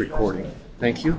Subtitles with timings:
[0.00, 0.50] recording.
[0.78, 1.12] Thank you.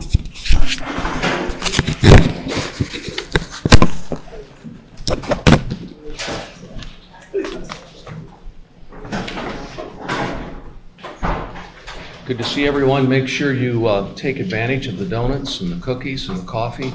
[12.26, 13.08] Good to see everyone.
[13.08, 16.92] Make sure you uh, take advantage of the donuts and the cookies and the coffee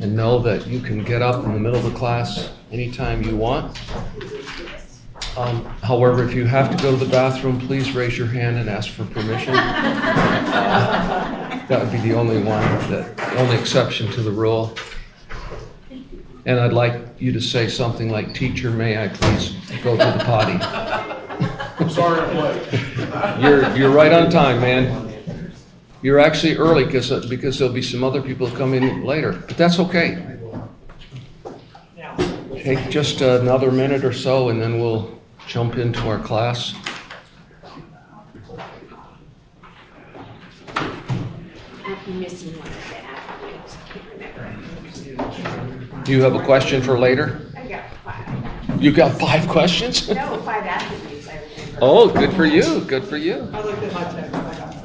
[0.00, 3.36] and know that you can get up in the middle of the class anytime you
[3.36, 3.78] want.
[5.36, 8.68] Um, however, if you have to go to the bathroom, please raise your hand and
[8.68, 9.54] ask for permission.
[11.68, 14.74] that would be the only one, the only exception to the rule.
[16.46, 20.24] And I'd like you to say something like, Teacher, may I please go to the
[20.24, 20.58] potty?
[21.78, 23.42] I'm sorry I'm late.
[23.42, 25.52] You're, you're right on time, man.
[26.00, 29.80] You're actually early because uh, because there'll be some other people coming later, but that's
[29.80, 30.24] okay.
[32.52, 36.74] Take just another minute or so, and then we'll jump into our class.
[42.14, 43.76] Missing one of the applicants.
[43.76, 46.04] I can't remember.
[46.04, 47.40] Do you have a question for later?
[47.56, 48.82] I got five.
[48.82, 50.08] You got five questions?
[50.08, 51.78] No, five attributes I remember.
[51.82, 52.80] Oh, good for you.
[52.84, 53.48] Good for you.
[53.52, 54.78] I looked at my text, I got it.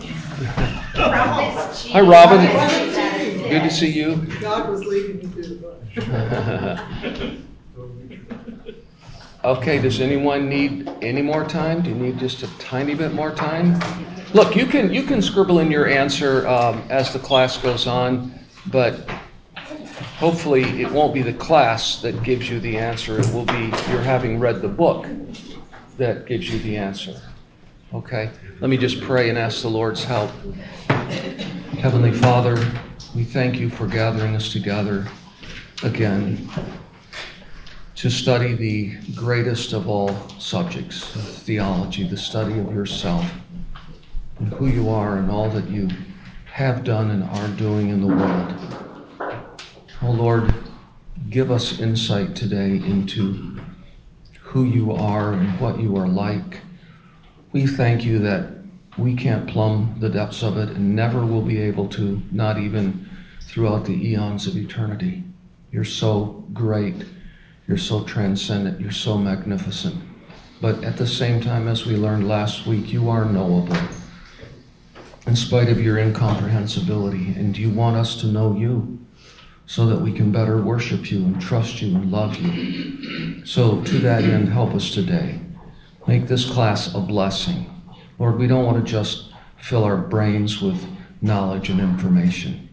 [0.94, 1.92] From this sheet.
[1.94, 3.50] Hi, Robin.
[3.50, 4.16] Good to see you.
[4.42, 7.40] God was leading me through the bush.
[9.44, 11.82] Okay, does anyone need any more time?
[11.82, 13.78] Do you need just a tiny bit more time?
[14.34, 18.34] Look, you can you can scribble in your answer um, as the class goes on,
[18.68, 19.06] but
[20.18, 23.20] hopefully it won't be the class that gives you the answer.
[23.20, 25.08] It will be you're having read the book
[25.98, 27.20] that gives you the answer.
[27.94, 28.30] Okay,
[28.62, 30.32] let me just pray and ask the Lord's help.
[31.80, 32.56] Heavenly Father,
[33.14, 35.06] we thank you for gathering us together
[35.84, 36.50] again
[38.04, 41.06] to study the greatest of all subjects,
[41.46, 43.26] theology, the study of yourself
[44.40, 45.88] and who you are and all that you
[46.44, 48.54] have done and are doing in the world.
[50.02, 50.54] Oh Lord,
[51.30, 53.58] give us insight today into
[54.42, 56.60] who you are and what you are like.
[57.54, 58.50] We thank you that
[58.98, 63.10] we can't plumb the depths of it and never will be able to, not even
[63.44, 65.24] throughout the eons of eternity.
[65.72, 67.06] You're so great.
[67.68, 68.80] You're so transcendent.
[68.80, 69.96] You're so magnificent.
[70.60, 73.78] But at the same time, as we learned last week, you are knowable
[75.28, 77.34] in spite of your incomprehensibility.
[77.38, 79.00] And you want us to know you
[79.66, 83.46] so that we can better worship you and trust you and love you.
[83.46, 85.40] So, to that end, help us today.
[86.06, 87.70] Make this class a blessing.
[88.20, 90.86] Lord, we don't want to just fill our brains with
[91.22, 92.70] knowledge and information.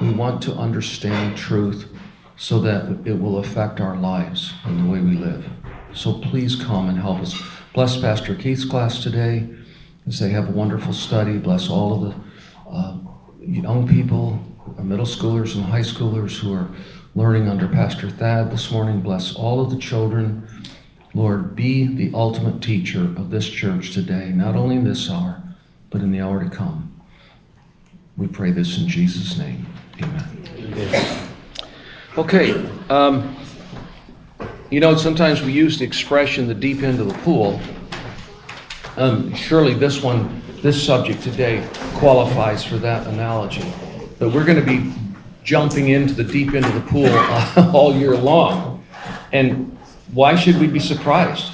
[0.00, 1.88] We want to understand truth
[2.38, 5.44] so that it will affect our lives and the way we live.
[5.92, 7.40] So please come and help us.
[7.74, 9.48] Bless Pastor Keith's class today
[10.06, 11.36] as they have a wonderful study.
[11.38, 12.96] Bless all of the uh,
[13.40, 14.38] young people,
[14.78, 16.68] middle schoolers and high schoolers who are
[17.16, 19.00] learning under Pastor Thad this morning.
[19.00, 20.46] Bless all of the children.
[21.14, 25.42] Lord, be the ultimate teacher of this church today, not only in this hour,
[25.90, 26.94] but in the hour to come.
[28.16, 29.66] We pray this in Jesus' name.
[30.00, 31.27] Amen.
[32.18, 32.68] Okay.
[32.90, 33.36] Um,
[34.70, 37.60] you know, sometimes we use the expression the deep end of the pool.
[38.96, 41.64] Um, surely this one, this subject today
[41.94, 43.62] qualifies for that analogy.
[44.18, 44.92] But we're going to be
[45.44, 47.06] jumping into the deep end of the pool
[47.72, 48.84] all year long.
[49.32, 49.78] And
[50.12, 51.52] why should we be surprised?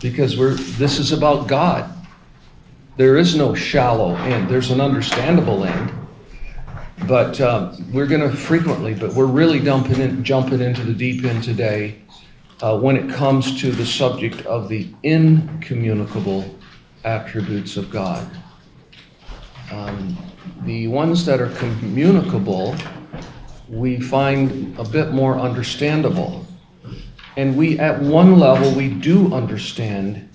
[0.00, 1.94] Because we're this is about God.
[2.96, 4.48] There is no shallow end.
[4.48, 5.92] There's an understandable end.
[7.06, 11.24] But um, we're going to frequently, but we're really dumping in, jumping into the deep
[11.24, 12.02] end today
[12.60, 16.58] uh, when it comes to the subject of the incommunicable
[17.04, 18.26] attributes of God.
[19.72, 20.16] Um,
[20.64, 22.76] the ones that are communicable,
[23.68, 26.46] we find a bit more understandable.
[27.36, 30.28] And we, at one level, we do understand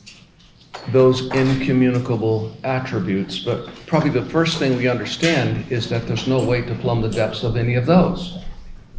[0.91, 6.61] those incommunicable attributes, but probably the first thing we understand is that there's no way
[6.61, 8.39] to plumb the depths of any of those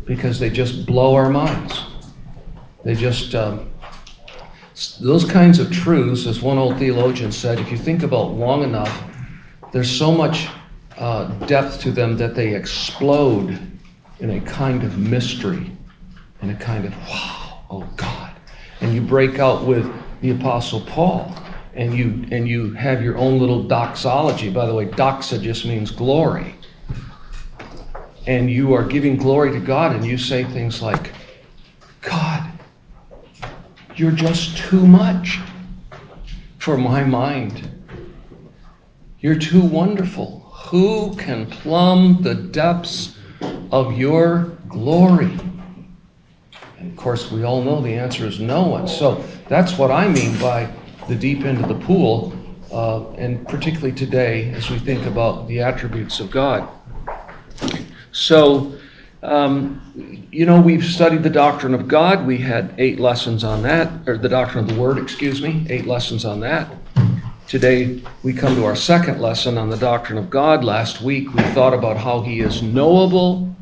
[0.04, 1.82] because they just blow our minds.
[2.84, 3.70] They just, um,
[5.00, 9.04] those kinds of truths, as one old theologian said, if you think about long enough,
[9.72, 10.48] there's so much
[10.98, 13.58] uh, depth to them that they explode
[14.20, 15.70] in a kind of mystery,
[16.42, 18.32] in a kind of, wow, oh God.
[18.80, 19.90] And you break out with
[20.20, 21.34] the Apostle Paul
[21.78, 24.50] and you and you have your own little doxology.
[24.50, 26.56] By the way, doxa just means glory.
[28.26, 31.12] And you are giving glory to God, and you say things like,
[32.02, 32.50] God,
[33.94, 35.38] you're just too much
[36.58, 37.70] for my mind.
[39.20, 40.40] You're too wonderful.
[40.52, 43.16] Who can plumb the depths
[43.70, 45.38] of your glory?
[46.78, 48.88] And of course, we all know the answer is no one.
[48.88, 50.68] So that's what I mean by
[51.08, 52.32] the deep end of the pool,
[52.70, 56.68] uh, and particularly today as we think about the attributes of God.
[58.12, 58.78] So,
[59.22, 62.26] um, you know, we've studied the doctrine of God.
[62.26, 65.86] We had eight lessons on that, or the doctrine of the Word, excuse me, eight
[65.86, 66.70] lessons on that.
[67.46, 70.62] Today, we come to our second lesson on the doctrine of God.
[70.62, 73.56] Last week, we thought about how He is knowable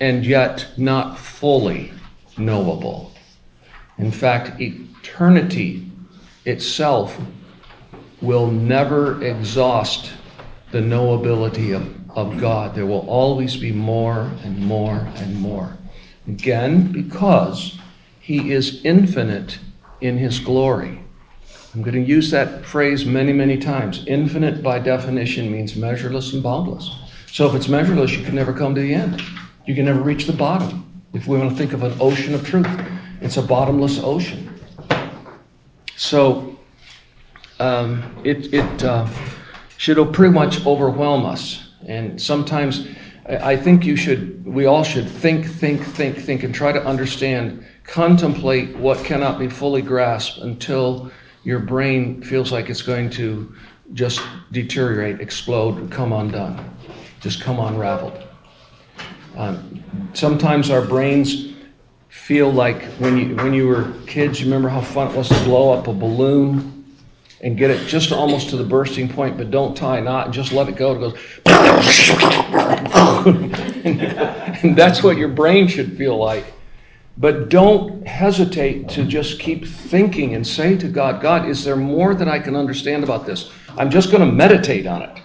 [0.00, 1.92] and yet not fully
[2.36, 3.12] knowable.
[3.98, 5.83] In fact, eternity
[6.44, 7.18] itself
[8.20, 10.12] will never exhaust
[10.70, 12.74] the knowability of, of God.
[12.74, 15.76] There will always be more and more and more.
[16.26, 17.78] Again, because
[18.20, 19.58] He is infinite
[20.00, 21.00] in His glory.
[21.74, 24.04] I'm going to use that phrase many, many times.
[24.06, 26.90] Infinite, by definition, means measureless and boundless.
[27.26, 29.20] So if it's measureless, you can never come to the end.
[29.66, 31.02] You can never reach the bottom.
[31.14, 32.68] If we want to think of an ocean of truth,
[33.20, 34.53] it's a bottomless ocean.
[35.96, 36.58] So
[37.60, 39.08] um, it, it uh,
[39.76, 41.72] should pretty much overwhelm us.
[41.86, 42.88] And sometimes
[43.28, 47.64] I think you should, we all should think, think, think, think, and try to understand,
[47.84, 51.10] contemplate what cannot be fully grasped until
[51.42, 53.54] your brain feels like it's going to
[53.92, 54.20] just
[54.52, 56.76] deteriorate, explode, come undone,
[57.20, 58.26] just come unraveled.
[59.36, 59.82] Um,
[60.12, 61.53] sometimes our brains
[62.24, 65.38] feel like when you when you were kids, you remember how fun it was to
[65.44, 66.86] blow up a balloon
[67.42, 70.32] and get it just almost to the bursting point, but don't tie a knot and
[70.32, 70.94] just let it go.
[70.94, 71.12] It goes,
[74.64, 76.46] and that's what your brain should feel like.
[77.18, 82.14] But don't hesitate to just keep thinking and say to God, God, is there more
[82.14, 83.50] that I can understand about this?
[83.76, 85.20] I'm just going to meditate on it,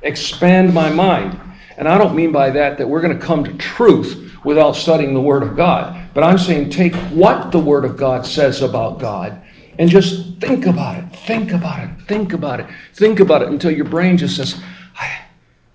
[0.00, 1.38] expand my mind.
[1.76, 5.12] And I don't mean by that that we're going to come to truth without studying
[5.12, 6.01] the Word of God.
[6.14, 9.40] But I'm saying take what the Word of God says about God
[9.78, 13.70] and just think about it, think about it, think about it, think about it until
[13.70, 14.60] your brain just says,
[14.98, 15.20] I,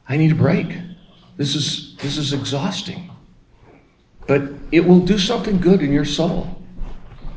[0.10, 0.78] I need a break.
[1.38, 3.10] This is, this is exhausting.
[4.28, 6.54] But it will do something good in your soul.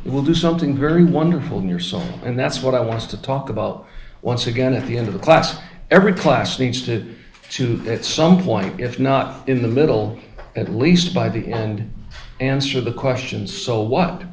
[0.04, 2.06] It will do something very wonderful in your soul.
[2.24, 3.86] And that's what I want us to talk about
[4.22, 5.60] once again at the end of the class.
[5.90, 7.14] Every class needs to,
[7.50, 10.18] to at some point, if not in the middle,
[10.56, 11.92] at least by the end,
[12.40, 14.24] answer the question so what?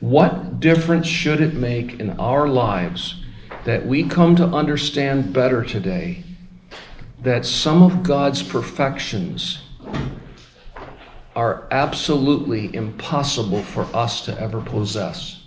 [0.00, 3.22] What difference should it make in our lives
[3.64, 6.24] that we come to understand better today
[7.22, 9.60] that some of God's perfections
[11.34, 15.42] are absolutely impossible for us to ever possess.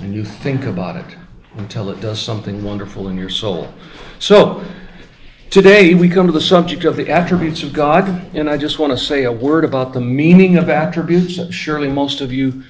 [0.00, 1.16] And you think about it
[1.56, 3.72] until it does something wonderful in your soul.
[4.18, 4.62] So,
[5.50, 8.92] today we come to the subject of the attributes of God, and I just want
[8.92, 11.40] to say a word about the meaning of attributes.
[11.52, 12.62] Surely most of you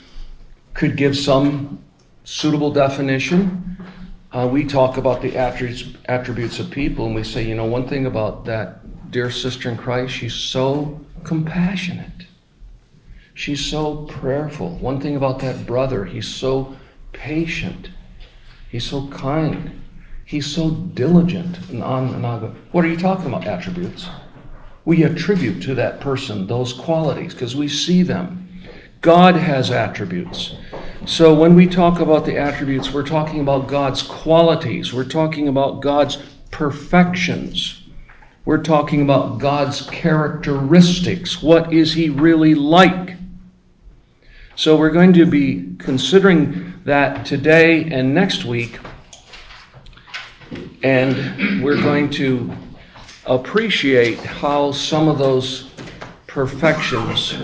[0.73, 1.83] could give some
[2.25, 3.77] suitable definition.
[4.33, 7.87] Uh, we talk about the attributes, attributes of people, and we say, you know, one
[7.87, 12.27] thing about that dear sister in Christ, she's so compassionate.
[13.35, 14.77] She's so prayerful.
[14.79, 16.77] One thing about that brother, he's so
[17.13, 17.91] patient.
[18.71, 19.83] He's so kind.
[20.31, 21.59] He's so diligent.
[21.71, 22.55] And on and on.
[22.71, 23.49] What are you talking about?
[23.49, 24.09] Attributes.
[24.85, 28.49] We attribute to that person those qualities because we see them.
[29.01, 30.55] God has attributes.
[31.05, 34.95] So when we talk about the attributes, we're talking about God's qualities.
[34.95, 36.19] We're talking about God's
[36.53, 37.83] perfections.
[38.45, 41.43] We're talking about God's characteristics.
[41.43, 43.17] What is He really like?
[44.55, 48.79] So we're going to be considering that today and next week.
[50.83, 52.51] And we're going to
[53.27, 55.71] appreciate how some of those
[56.27, 57.35] perfections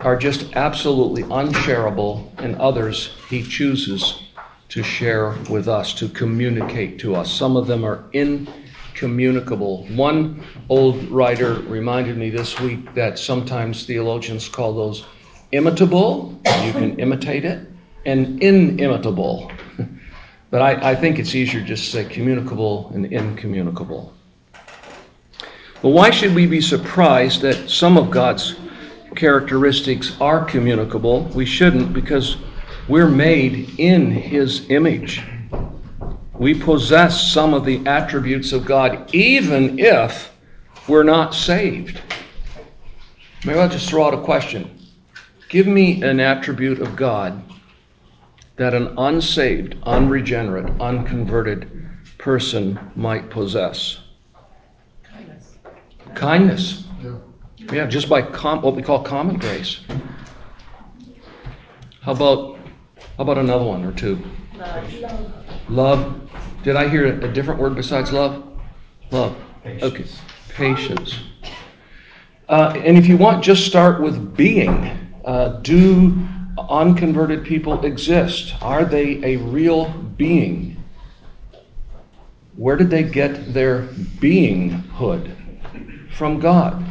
[0.00, 4.22] are just absolutely unshareable, and others He chooses
[4.68, 7.32] to share with us, to communicate to us.
[7.32, 9.86] Some of them are incommunicable.
[9.88, 15.04] One old writer reminded me this week that sometimes theologians call those
[15.50, 17.66] imitable, you can imitate it,
[18.06, 19.50] and inimitable.
[20.50, 24.12] But I, I think it's easier just to say communicable and incommunicable.
[25.82, 28.56] But why should we be surprised that some of God's
[29.14, 31.24] characteristics are communicable?
[31.34, 32.36] We shouldn't because
[32.88, 35.22] we're made in His image
[36.38, 40.32] we possess some of the attributes of God, even if
[40.86, 42.00] we're not saved.
[43.44, 44.78] Maybe I'll just throw out a question.
[45.48, 47.42] Give me an attribute of God
[48.58, 51.70] that an unsaved, unregenerate, unconverted
[52.18, 54.00] person might possess?
[56.14, 56.84] Kindness.
[57.02, 57.16] Yeah.
[57.72, 59.80] Yeah, just by com- what we call common grace.
[62.00, 62.58] How about
[63.16, 64.18] how about another one or two?
[64.56, 65.68] Love.
[65.68, 66.30] Love.
[66.64, 68.44] Did I hear a different word besides love?
[69.10, 69.36] Love.
[69.62, 69.84] Patience.
[69.84, 70.04] Okay.
[70.54, 71.18] Patience.
[72.48, 75.12] Uh, and if you want, just start with being.
[75.24, 76.26] Uh, do
[76.68, 78.54] unconverted people exist?
[78.62, 80.82] Are they a real being?
[82.56, 83.82] Where did they get their
[84.20, 85.34] beinghood?
[86.10, 86.84] From God.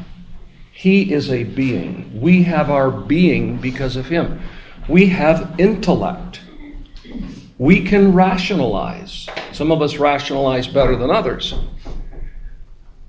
[0.71, 2.21] He is a being.
[2.21, 4.39] We have our being because of Him.
[4.87, 6.39] We have intellect.
[7.57, 9.27] We can rationalize.
[9.51, 11.55] Some of us rationalize better than others.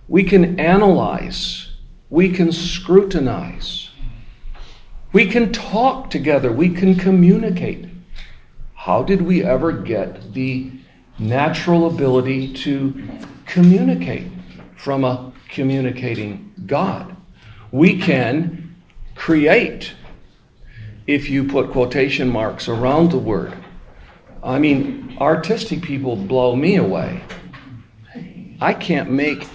[0.09, 1.69] We can analyze.
[2.09, 3.88] We can scrutinize.
[5.13, 6.53] We can talk together.
[6.53, 7.87] We can communicate.
[8.75, 10.71] How did we ever get the
[11.19, 13.09] natural ability to
[13.47, 14.27] communicate
[14.77, 17.17] from a communicating God?
[17.73, 18.77] We can
[19.15, 19.93] create
[21.07, 23.55] if you put quotation marks around the word.
[24.43, 27.23] I mean, artistic people blow me away.
[28.61, 29.47] I can't make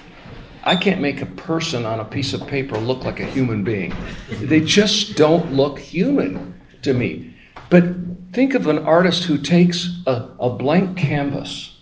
[0.66, 3.94] I can't make a person on a piece of paper look like a human being.
[4.30, 7.36] They just don't look human to me.
[7.70, 7.84] But
[8.32, 11.78] think of an artist who takes a, a blank canvas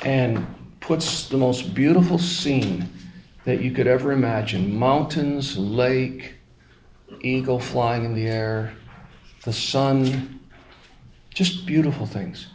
[0.00, 0.46] and
[0.80, 2.88] puts the most beautiful scene
[3.44, 6.34] that you could ever imagine mountains, lake,
[7.22, 8.72] eagle flying in the air,
[9.44, 10.40] the sun,
[11.34, 12.48] just beautiful things.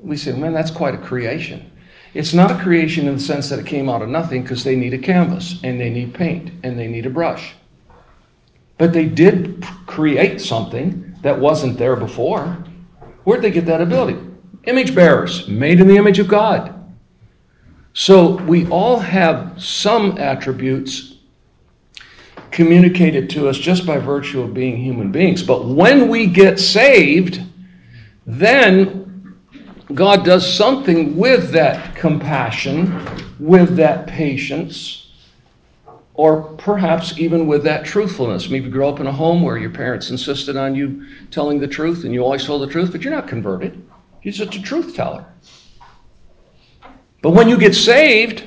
[0.00, 1.71] We say, man, that's quite a creation.
[2.14, 4.76] It's not a creation in the sense that it came out of nothing because they
[4.76, 7.54] need a canvas and they need paint and they need a brush.
[8.76, 12.58] But they did create something that wasn't there before.
[13.24, 14.18] Where'd they get that ability?
[14.64, 16.74] Image bearers, made in the image of God.
[17.94, 21.16] So we all have some attributes
[22.50, 25.42] communicated to us just by virtue of being human beings.
[25.42, 27.40] But when we get saved,
[28.26, 29.11] then
[29.94, 33.04] God does something with that compassion,
[33.38, 35.10] with that patience,
[36.14, 38.48] or perhaps even with that truthfulness.
[38.48, 41.66] Maybe you grew up in a home where your parents insisted on you telling the
[41.66, 43.82] truth and you always told the truth, but you're not converted.
[44.22, 45.24] You're just a truth teller.
[47.22, 48.44] But when you get saved,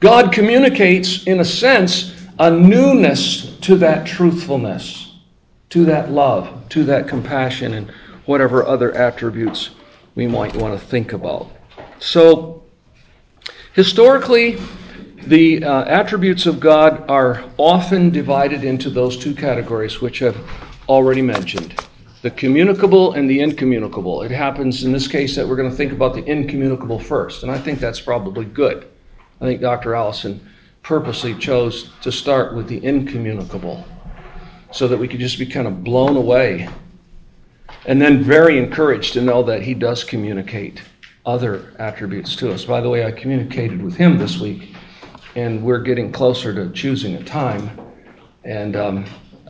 [0.00, 5.14] God communicates, in a sense, a newness to that truthfulness,
[5.70, 7.90] to that love, to that compassion, and
[8.26, 9.70] whatever other attributes
[10.14, 11.50] we might want to think about.
[11.98, 12.64] So,
[13.72, 14.58] historically,
[15.26, 20.38] the uh, attributes of God are often divided into those two categories, which I've
[20.88, 21.80] already mentioned
[22.22, 24.22] the communicable and the incommunicable.
[24.22, 27.50] It happens in this case that we're going to think about the incommunicable first, and
[27.50, 28.88] I think that's probably good.
[29.40, 29.94] I think Dr.
[29.94, 30.40] Allison
[30.82, 33.84] purposely chose to start with the incommunicable
[34.70, 36.68] so that we could just be kind of blown away
[37.86, 40.82] and then very encouraged to know that he does communicate
[41.24, 42.64] other attributes to us.
[42.64, 44.74] By the way, I communicated with him this week,
[45.36, 47.78] and we're getting closer to choosing a time.
[48.44, 49.04] And um,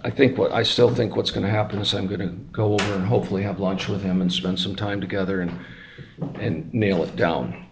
[0.04, 2.74] I think what I still think what's going to happen is I'm going to go
[2.74, 5.58] over and hopefully have lunch with him and spend some time together and
[6.34, 7.66] and nail it down.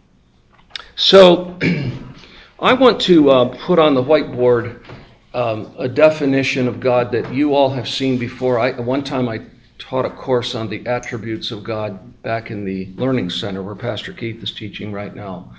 [0.97, 1.59] So
[2.61, 4.85] I want to uh, put on the whiteboard
[5.33, 8.59] um, a definition of God that you all have seen before.
[8.59, 9.43] I, one time I
[9.91, 14.13] taught a course on the attributes of God back in the Learning Center where Pastor
[14.13, 15.53] Keith is teaching right now.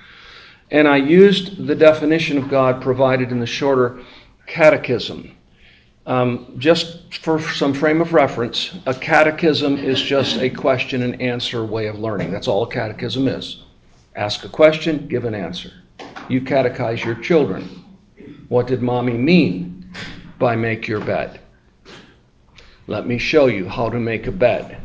[0.72, 4.00] And I used the definition of God provided in the shorter
[4.48, 5.36] catechism.
[6.06, 11.66] Um, just for some frame of reference, a catechism is just a question and answer
[11.66, 12.32] way of learning.
[12.32, 13.64] That's all a catechism is.
[14.16, 15.74] Ask a question, give an answer.
[16.30, 17.84] You catechize your children.
[18.48, 19.92] What did mommy mean
[20.40, 21.42] by make your bed?
[22.92, 24.78] Let me show you how to make a bed.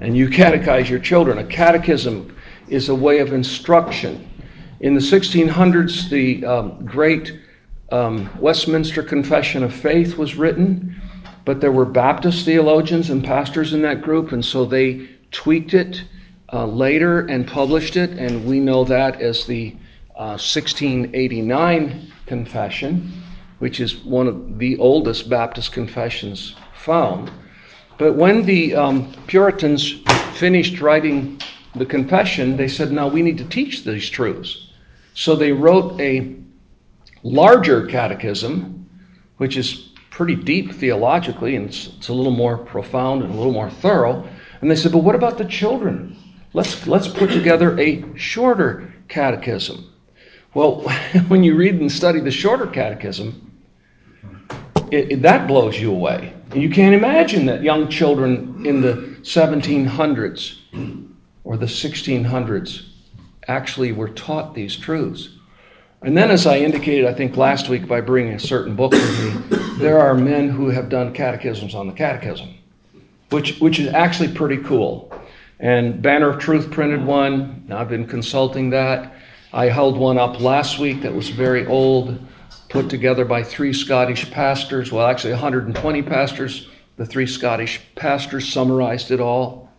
[0.00, 1.38] And you catechize your children.
[1.38, 4.28] A catechism is a way of instruction.
[4.80, 7.38] In the 1600s, the um, great
[7.92, 11.00] um, Westminster Confession of Faith was written,
[11.44, 16.02] but there were Baptist theologians and pastors in that group, and so they tweaked it
[16.52, 19.70] uh, later and published it, and we know that as the
[20.16, 23.12] uh, 1689 Confession,
[23.60, 27.30] which is one of the oldest Baptist confessions found.
[27.98, 30.02] But when the um, Puritans
[30.34, 31.40] finished writing
[31.74, 34.70] the confession, they said, now we need to teach these truths.
[35.14, 36.36] So they wrote a
[37.22, 38.88] larger catechism,
[39.38, 43.52] which is pretty deep theologically, and it's, it's, a little more profound and a little
[43.52, 44.28] more thorough.
[44.60, 46.16] And they said, but what about the children?
[46.54, 49.92] let's, let's put together a shorter catechism.
[50.54, 50.80] Well,
[51.28, 53.52] when you read and study the shorter catechism,
[54.90, 56.32] it, it, that blows you away.
[56.54, 58.92] You can't imagine that young children in the
[59.22, 60.58] 1700s
[61.42, 62.86] or the 1600s
[63.48, 65.30] actually were taught these truths.
[66.02, 69.50] And then, as I indicated, I think last week by bringing a certain book with
[69.50, 72.54] me, there are men who have done catechisms on the catechism,
[73.30, 75.10] which, which is actually pretty cool.
[75.58, 77.66] And Banner of Truth printed one.
[77.70, 79.14] I've been consulting that.
[79.52, 82.18] I held one up last week that was very old,
[82.74, 84.90] put together by three Scottish pastors.
[84.90, 86.66] Well, actually, 120 pastors.
[86.96, 89.70] The three Scottish pastors summarized it all.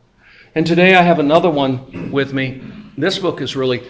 [0.55, 2.63] And today I have another one with me.
[2.97, 3.85] This book is really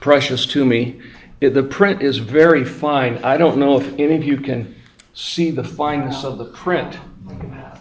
[0.00, 1.00] precious to me.
[1.40, 3.18] It, the print is very fine.
[3.18, 4.74] I don't know if any of you can
[5.14, 6.98] see the fineness of the print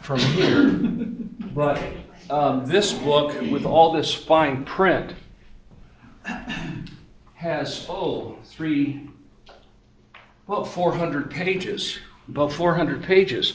[0.04, 0.70] from here,
[1.56, 1.82] but
[2.30, 5.16] um, this book, with all this fine print,
[7.34, 9.09] has, oh, three,
[10.50, 12.00] about 400 pages.
[12.28, 13.54] About 400 pages.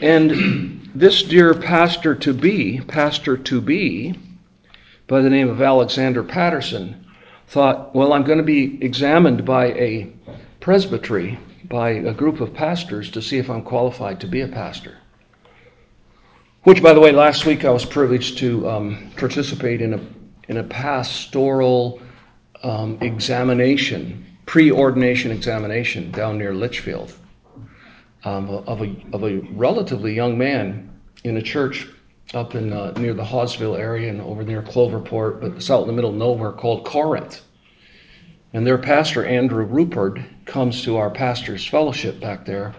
[0.00, 4.18] And this dear pastor to be, pastor to be,
[5.06, 7.04] by the name of Alexander Paterson,
[7.48, 10.10] thought, well, I'm going to be examined by a
[10.60, 11.38] presbytery,
[11.68, 14.96] by a group of pastors to see if I'm qualified to be a pastor.
[16.62, 20.00] Which, by the way, last week I was privileged to um, participate in a,
[20.48, 22.00] in a pastoral
[22.62, 27.12] um, examination, pre ordination examination down near Leitchfield
[28.24, 30.90] um, of, a, of a relatively young man
[31.24, 31.88] in a church
[32.32, 35.86] up in uh, near the Hawesville area and over near Cloverport, but it's out in
[35.86, 37.42] the middle of nowhere called Corinth.
[38.52, 42.74] And their pastor, Andrew Rupert, comes to our pastor's fellowship back there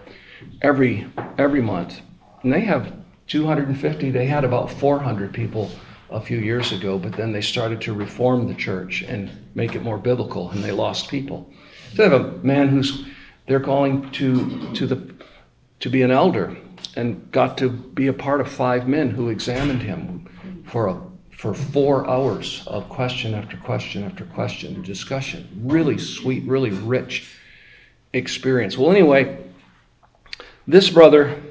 [0.62, 1.06] every
[1.38, 2.00] every month.
[2.42, 2.92] And they have
[3.28, 5.70] 250, they had about 400 people
[6.10, 9.82] a few years ago, but then they started to reform the church and make it
[9.82, 11.50] more biblical, and they lost people.
[11.90, 13.04] So they have a man who's
[13.46, 15.14] they're calling to to the
[15.80, 16.56] to be an elder
[16.96, 21.00] and got to be a part of five men who examined him for a
[21.36, 25.46] for four hours of question after question after question discussion.
[25.62, 27.34] Really sweet, really rich
[28.14, 28.78] experience.
[28.78, 29.44] Well, anyway,
[30.66, 31.42] this brother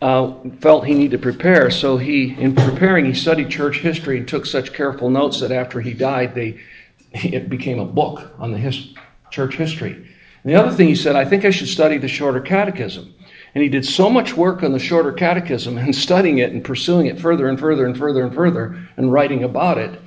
[0.00, 4.26] uh, felt he needed to prepare, so he, in preparing, he studied church history and
[4.26, 6.60] took such careful notes that after he died, they
[7.12, 8.94] it became a book on the his,
[9.30, 9.92] church history.
[9.92, 13.14] And the other thing he said, I think I should study the shorter catechism.
[13.54, 17.06] And he did so much work on the shorter catechism and studying it and pursuing
[17.06, 20.00] it further and further and further and further and writing about it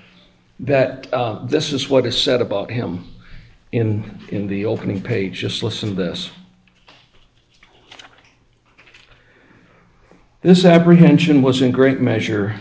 [0.62, 3.06] that uh, this is what is said about him
[3.72, 5.40] in, in the opening page.
[5.40, 6.32] Just listen to this.
[10.44, 12.60] This apprehension was in great measure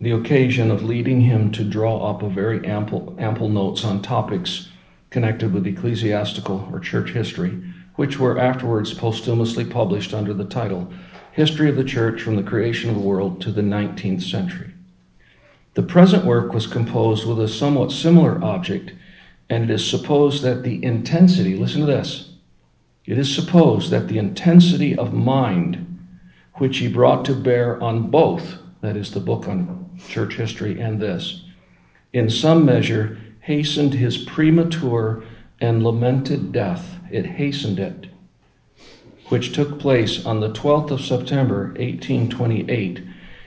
[0.00, 4.68] the occasion of leading him to draw up a very ample, ample notes on topics
[5.10, 7.60] connected with ecclesiastical or church history
[7.96, 10.88] which were afterwards posthumously published under the title
[11.32, 14.72] History of the Church from the Creation of the World to the Nineteenth Century.
[15.74, 18.92] The present work was composed with a somewhat similar object,
[19.50, 22.34] and it is supposed that the intensity, listen to this,
[23.04, 25.85] it is supposed that the intensity of mind
[26.58, 31.00] which he brought to bear on both, that is, the book on church history and
[31.00, 31.44] this,
[32.12, 35.22] in some measure hastened his premature
[35.60, 38.06] and lamented death, it hastened it,
[39.28, 43.02] which took place on the 12th of September, 1828,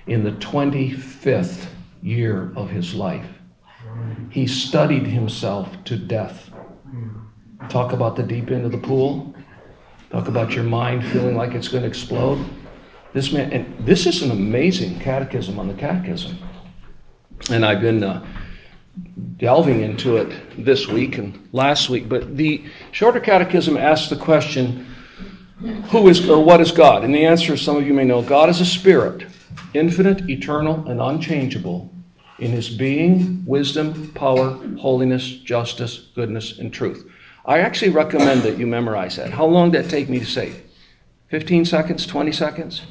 [0.07, 1.65] in the 25th
[2.01, 3.27] year of his life.
[4.29, 6.49] He studied himself to death.
[7.69, 9.33] Talk about the deep end of the pool.
[10.11, 12.43] Talk about your mind feeling like it's going to explode.
[13.13, 16.37] This man, and this is an amazing catechism on the catechism.
[17.49, 18.25] And I've been uh,
[19.37, 24.85] delving into it this week and last week, but the Shorter Catechism asks the question
[25.87, 27.03] who is or what is God?
[27.03, 29.27] And the answer, some of you may know, God is a spirit,
[29.73, 31.91] infinite, eternal, and unchangeable
[32.37, 37.09] in his being, wisdom, power, holiness, justice, goodness, and truth.
[37.45, 39.31] I actually recommend that you memorize that.
[39.31, 40.53] How long did that take me to say?
[41.29, 42.83] 15 seconds, 20 seconds?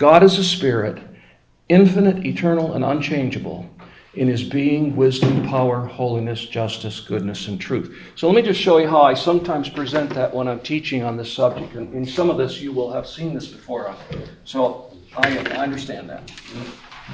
[0.00, 0.98] God is a spirit,
[1.68, 3.68] infinite, eternal, and unchangeable
[4.14, 7.94] in his being, wisdom, power, holiness, justice, goodness, and truth.
[8.14, 11.18] So let me just show you how I sometimes present that when I'm teaching on
[11.18, 11.74] this subject.
[11.74, 13.94] And in some of this, you will have seen this before.
[14.44, 16.32] So I, understand that.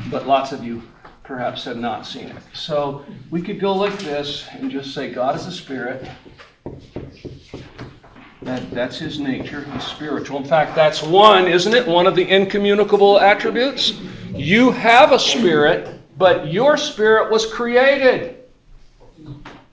[0.09, 0.81] But lots of you
[1.25, 2.43] perhaps have not seen it.
[2.53, 6.09] So we could go like this and just say, God is a spirit.
[8.47, 9.67] That, that's his nature.
[9.73, 10.39] He's spiritual.
[10.39, 11.87] In fact, that's one, isn't it?
[11.87, 14.01] One of the incommunicable attributes.
[14.33, 18.45] You have a spirit but your spirit was created.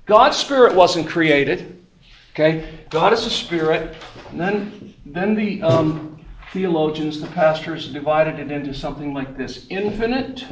[0.06, 1.86] God's spirit wasn't created.
[2.32, 2.80] Okay?
[2.90, 3.96] God is a spirit.
[4.32, 10.44] And then, then the um, theologians, the pastors, divided it into something like this infinite.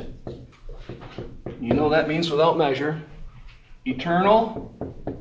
[1.60, 3.02] You know that means without measure.
[3.86, 5.21] Eternal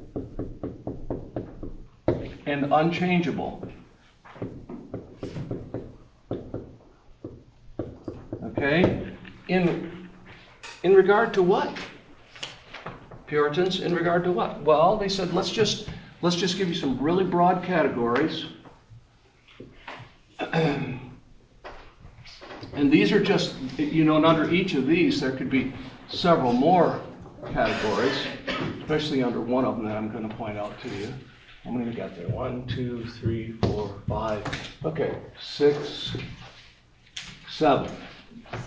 [2.51, 3.67] and unchangeable.
[8.45, 9.15] Okay?
[9.49, 10.09] In,
[10.83, 11.77] in regard to what?
[13.27, 14.63] Puritans, in regard to what?
[14.63, 15.89] Well, they said, let's just,
[16.23, 18.47] let's just give you some really broad categories.
[20.53, 21.01] and
[22.75, 25.73] these are just, you know, and under each of these, there could be
[26.09, 27.01] several more
[27.53, 28.27] categories,
[28.81, 31.15] especially under one of them that I'm going to point out to you.
[31.65, 32.27] How many we got there?
[32.29, 34.43] One, two, three, four, five.
[34.83, 36.17] Okay, six,
[37.51, 37.95] seven.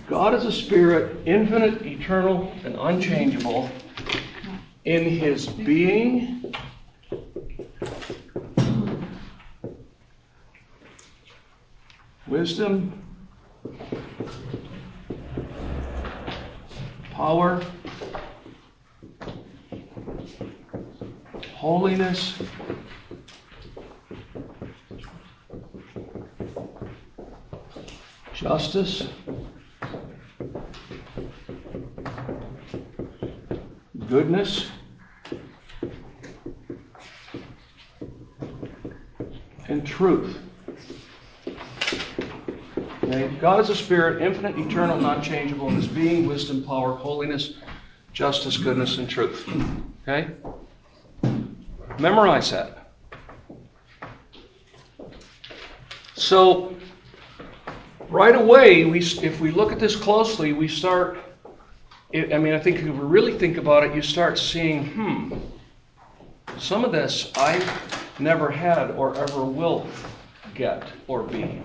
[0.07, 3.67] God is a spirit, infinite, eternal, and unchangeable
[4.85, 6.53] in his being.
[12.27, 13.03] Wisdom,
[17.11, 17.63] power,
[21.55, 22.39] holiness,
[28.43, 29.07] justice,
[34.09, 34.69] goodness,
[39.69, 40.37] and truth.
[43.05, 43.29] Okay?
[43.39, 47.53] God is a spirit, infinite, eternal, not changeable, in his being, wisdom, power, holiness,
[48.11, 49.47] justice, goodness, and truth.
[50.01, 50.31] Okay?
[51.97, 52.91] Memorize that.
[56.15, 56.75] So,
[58.13, 61.17] right away, we, if we look at this closely, we start.
[62.13, 65.33] I mean, I think if we really think about it, you start seeing, hmm,
[66.59, 67.59] some of this I
[68.19, 69.87] never had or ever will
[70.53, 71.41] get or be.
[71.41, 71.63] It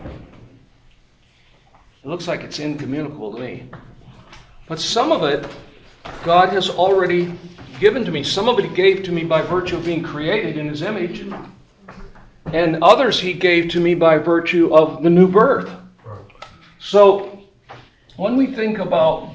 [2.04, 3.68] looks like it's incommunicable to me.
[4.66, 5.46] But some of it,
[6.24, 7.34] God has already
[7.78, 8.22] given to me.
[8.22, 11.30] Some of it He gave to me by virtue of being created in His image,
[12.46, 15.70] and others He gave to me by virtue of the new birth.
[16.80, 17.40] So,
[18.16, 19.34] when we think about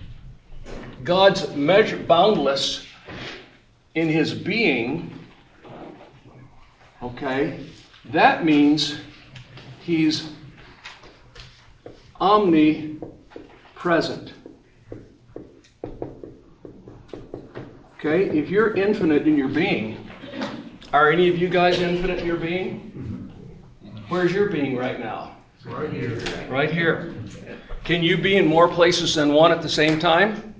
[1.04, 2.86] God's measure, boundless
[3.94, 5.10] in His being,
[7.02, 7.66] okay,
[8.06, 8.98] that means
[9.80, 10.30] He's
[12.20, 14.34] omnipresent.
[17.98, 20.10] Okay, if you're infinite in your being,
[20.92, 22.86] are any of you guys infinite in your being?
[24.08, 25.39] Where's your being right now?
[25.70, 26.48] Right here.
[26.48, 27.14] Right here.
[27.84, 30.54] Can you be in more places than one at the same time?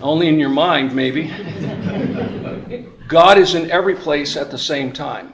[0.00, 1.28] Only in your mind, maybe.
[3.08, 5.32] God is in every place at the same time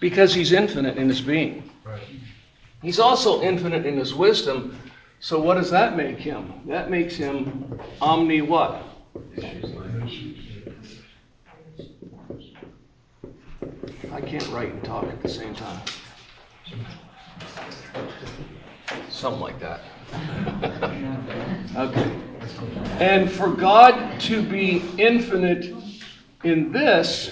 [0.00, 1.70] because He's infinite in His being.
[1.84, 2.02] Right.
[2.82, 4.78] He's also infinite in His wisdom.
[5.20, 6.60] So, what does that make Him?
[6.66, 8.84] That makes Him omni what?
[14.12, 15.80] I can't write and talk at the same time.
[19.08, 19.80] Something like that.
[21.76, 22.18] okay.
[23.00, 25.74] And for God to be infinite
[26.44, 27.30] in this,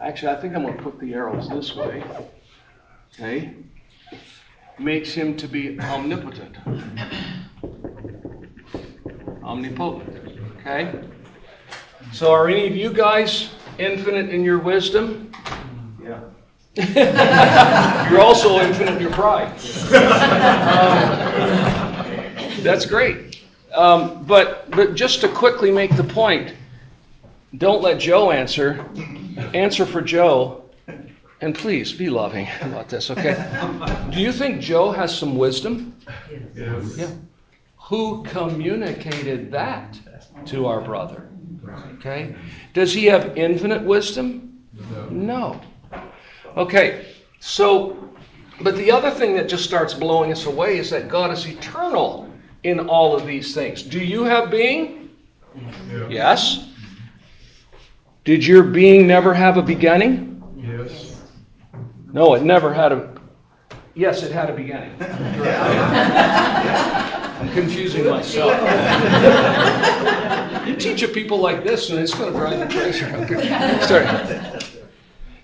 [0.00, 2.02] actually, I think I'm going to put the arrows this way.
[3.14, 3.54] Okay?
[4.78, 6.56] Makes him to be omnipotent.
[9.42, 10.40] Omnipotent.
[10.58, 11.02] Okay?
[12.12, 15.32] So, are any of you guys infinite in your wisdom?
[18.10, 19.52] You're also infinite in your pride.
[20.70, 23.42] Um, that's great.
[23.74, 26.54] Um, but, but just to quickly make the point,
[27.58, 28.86] don't let Joe answer.
[29.54, 30.64] Answer for Joe.
[31.42, 33.34] And please be loving about this, okay?
[34.10, 35.96] Do you think Joe has some wisdom?
[36.54, 36.96] Yes.
[36.96, 37.10] Yeah.
[37.76, 39.98] Who communicated that
[40.46, 41.28] to our brother?
[41.94, 42.34] Okay.
[42.74, 44.62] Does he have infinite wisdom?
[45.10, 45.60] No.
[46.56, 47.06] Okay.
[47.40, 48.10] So,
[48.60, 52.30] but the other thing that just starts blowing us away is that God is eternal
[52.62, 53.82] in all of these things.
[53.82, 55.10] Do you have being?
[55.90, 56.08] Yeah.
[56.08, 56.66] Yes.
[58.24, 60.42] Did your being never have a beginning?
[60.56, 61.22] Yes.
[62.12, 63.14] No, it never had a.
[63.94, 64.92] Yes, it had a beginning.
[67.40, 68.52] I'm confusing myself.
[70.66, 73.00] you teach a people like this, and it's going to drive them crazy.
[73.86, 74.06] Sorry.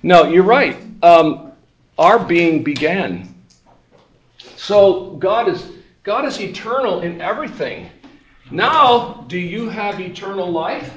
[0.03, 0.77] No, you're right.
[1.03, 1.53] Um,
[1.99, 3.35] our being began.
[4.57, 5.71] So God is
[6.03, 7.91] God is eternal in everything.
[8.51, 10.97] Now, do you have eternal life?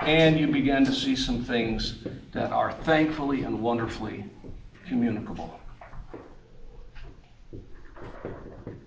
[0.02, 2.04] And you begin to see some things
[2.38, 4.24] that are thankfully and wonderfully
[4.86, 5.58] communicable.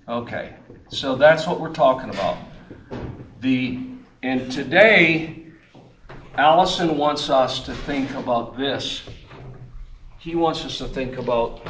[0.08, 0.54] Okay,
[0.88, 2.38] so that's what we're talking about.
[3.42, 3.88] The
[4.24, 5.48] and today,
[6.36, 9.02] Allison wants us to think about this.
[10.18, 11.68] He wants us to think about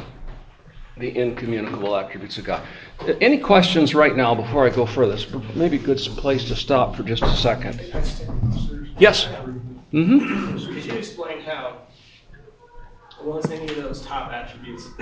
[0.98, 2.62] the incommunicable attributes of God.
[3.20, 5.16] Any questions right now before I go further?
[5.16, 7.80] This maybe a good place to stop for just a second.
[8.98, 9.28] Yes.
[9.92, 10.72] Mm-hmm.
[10.72, 11.82] Could you explain how,
[13.22, 14.86] once any of those top attributes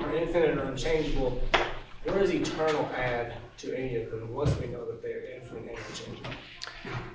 [0.00, 1.42] are infinite or unchangeable,
[2.04, 5.78] where does eternal add to any of them once we know that they're infinite and
[5.90, 6.30] unchangeable?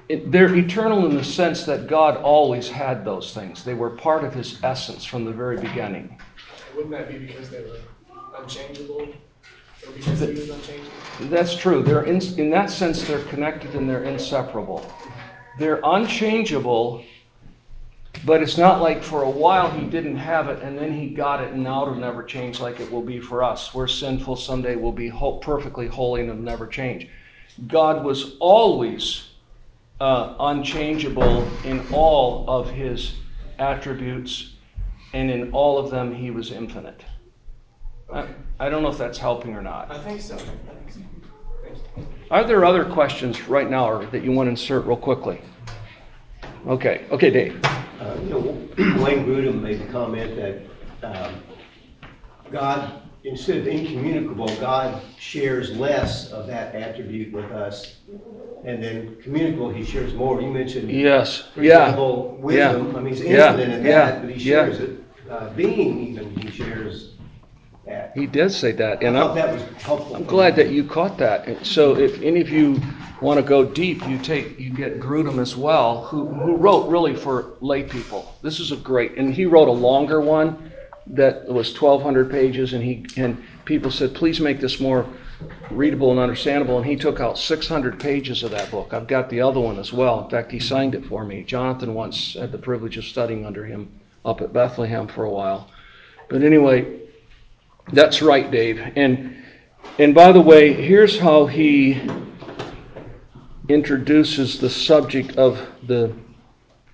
[0.08, 3.64] It, they're eternal in the sense that God always had those things.
[3.64, 6.20] They were part of His essence from the very beginning.
[6.76, 7.80] Wouldn't that be because they were
[8.38, 9.02] unchangeable?
[9.02, 10.92] Or because he was unchangeable?
[11.22, 11.82] That's true.
[11.82, 14.86] They're in, in that sense, they're connected and they're inseparable.
[15.58, 17.04] They're unchangeable,
[18.26, 21.44] but it's not like for a while he didn't have it and then he got
[21.44, 23.74] it and now it'll never change like it will be for us.
[23.74, 27.08] We're sinful, someday we'll be ho- perfectly holy and it'll never change.
[27.68, 29.30] God was always
[30.00, 33.16] uh, unchangeable in all of his
[33.60, 34.54] attributes,
[35.14, 37.04] and in all of them he was infinite.
[38.12, 38.28] I,
[38.60, 39.92] I don't know if that's helping or not.
[39.92, 40.36] I think so.
[40.36, 41.00] I think so.
[42.32, 45.42] Are there other questions right now or that you want to insert real quickly?
[46.68, 47.60] Okay, okay, Dave.
[47.66, 48.40] Uh, You know,
[49.04, 50.62] Wayne Grudem made the comment that
[51.04, 51.44] um,
[52.52, 57.98] God, instead of incommunicable, God shares less of that attribute with us.
[58.64, 60.42] And then communicable, he shares more.
[60.42, 62.96] You mentioned, Yes, for yeah, example, wisdom.
[62.96, 64.66] I mean, he's Yeah, infinite in yeah, that, but he yeah.
[64.66, 65.04] shares it.
[65.30, 67.13] Uh, Being even, he shares.
[68.14, 70.16] He did say that, I and thought I'm, that was helpful.
[70.16, 71.48] I'm glad that you caught that.
[71.48, 72.82] And So if any of you
[73.22, 77.16] want to go deep, you take, you get Grudem as well, who, who wrote really
[77.16, 78.36] for lay people.
[78.42, 80.72] This is a great, and he wrote a longer one
[81.08, 85.06] that was 1,200 pages, and he, and people said, please make this more
[85.72, 88.94] readable and understandable, and he took out 600 pages of that book.
[88.94, 90.24] I've got the other one as well.
[90.24, 91.44] In fact, he signed it for me.
[91.44, 93.92] Jonathan once had the privilege of studying under him
[94.24, 95.70] up at Bethlehem for a while.
[96.30, 97.02] But anyway,
[97.92, 98.82] that's right, Dave.
[98.96, 99.36] And
[100.00, 102.02] and by the way, here's how he
[103.70, 106.14] introduces the subject of the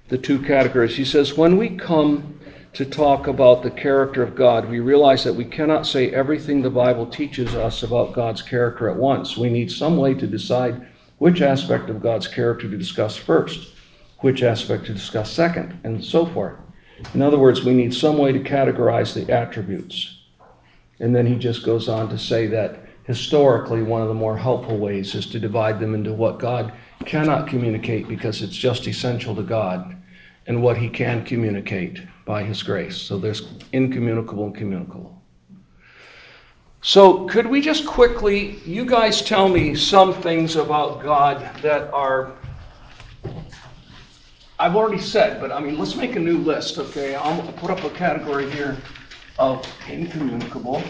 [0.10, 0.98] the two categories.
[0.98, 2.40] He says, when we come
[2.74, 6.70] to talk about the character of God, we realize that we cannot say everything the
[6.70, 9.38] Bible teaches us about God's character at once.
[9.38, 10.88] We need some way to decide
[11.20, 13.74] which aspect of God's character to discuss first,
[14.20, 16.56] which aspect to discuss second, and so forth.
[17.14, 20.19] In other words, we need some way to categorize the attributes.
[21.00, 24.78] And then he just goes on to say that historically, one of the more helpful
[24.78, 26.74] ways is to divide them into what God
[27.06, 29.96] cannot communicate because it's just essential to God,
[30.48, 32.98] and what he can communicate by his grace.
[32.98, 35.16] So there's incommunicable and communicable.
[36.82, 42.32] So, could we just quickly, you guys tell me some things about God that are
[44.58, 47.16] I've already said, but I mean, let's make a new list, okay?
[47.16, 48.78] I'll put up a category here
[49.42, 50.84] Oh, of incommunicable.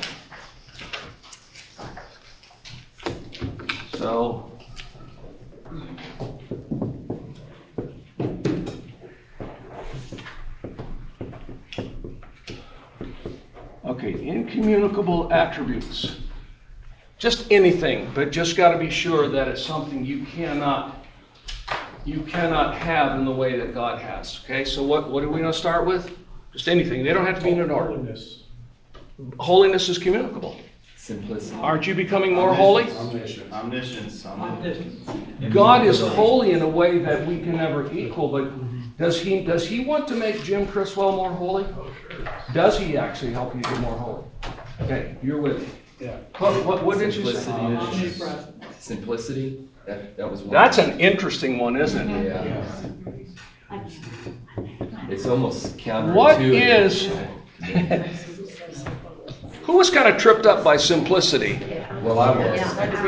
[3.94, 4.52] So.
[13.86, 16.16] Okay, incommunicable attributes.
[17.20, 21.06] Just anything, but just got to be sure that it's something you cannot
[22.04, 24.40] you cannot have in the way that God has.
[24.46, 26.18] Okay, so what, what are we going to start with?
[26.54, 27.04] Just anything.
[27.04, 27.90] They don't have to be in an order.
[27.90, 28.44] Holiness.
[29.38, 30.56] Holiness is communicable.
[30.96, 31.58] Simplicity.
[31.60, 32.84] Aren't you becoming more holy?
[32.92, 33.52] Omniscience.
[33.52, 34.26] Omniscience.
[34.26, 35.54] omniscience.
[35.54, 38.52] God is holy in a way that we can never equal, but
[38.98, 41.66] does he does he want to make Jim Criswell more holy?
[41.66, 41.92] Oh,
[42.54, 44.24] does he actually help you get more holy?
[44.82, 45.70] Okay, you're with me.
[46.00, 46.18] Yeah.
[46.38, 47.34] What, what, what did you say?
[47.34, 48.54] Simplicity.
[48.80, 49.70] Simplicity.
[49.86, 50.52] That, that was one.
[50.52, 52.26] That's an interesting one, isn't it?
[52.28, 52.66] Yeah.
[55.10, 56.15] It's almost counterintuitive.
[56.15, 57.10] What is
[59.63, 61.60] who was kind of tripped up by simplicity?
[62.02, 62.60] Well, I was.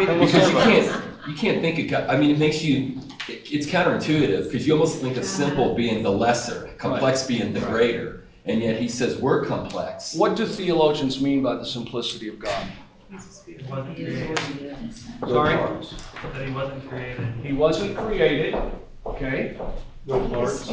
[0.06, 2.10] Because you can't, you can't think of God.
[2.10, 3.00] I mean, it makes you.
[3.28, 7.62] It, it's counterintuitive because you almost think of simple being the lesser, complex being the
[7.62, 10.16] greater, and yet he says we're complex.
[10.16, 12.68] What do theologians mean by the simplicity of God?
[13.70, 14.38] wasn't created.
[15.28, 15.56] Sorry?
[16.34, 17.34] That he wasn't created.
[17.44, 18.56] He wasn't created.
[19.06, 19.58] Okay.
[20.06, 20.66] The parts.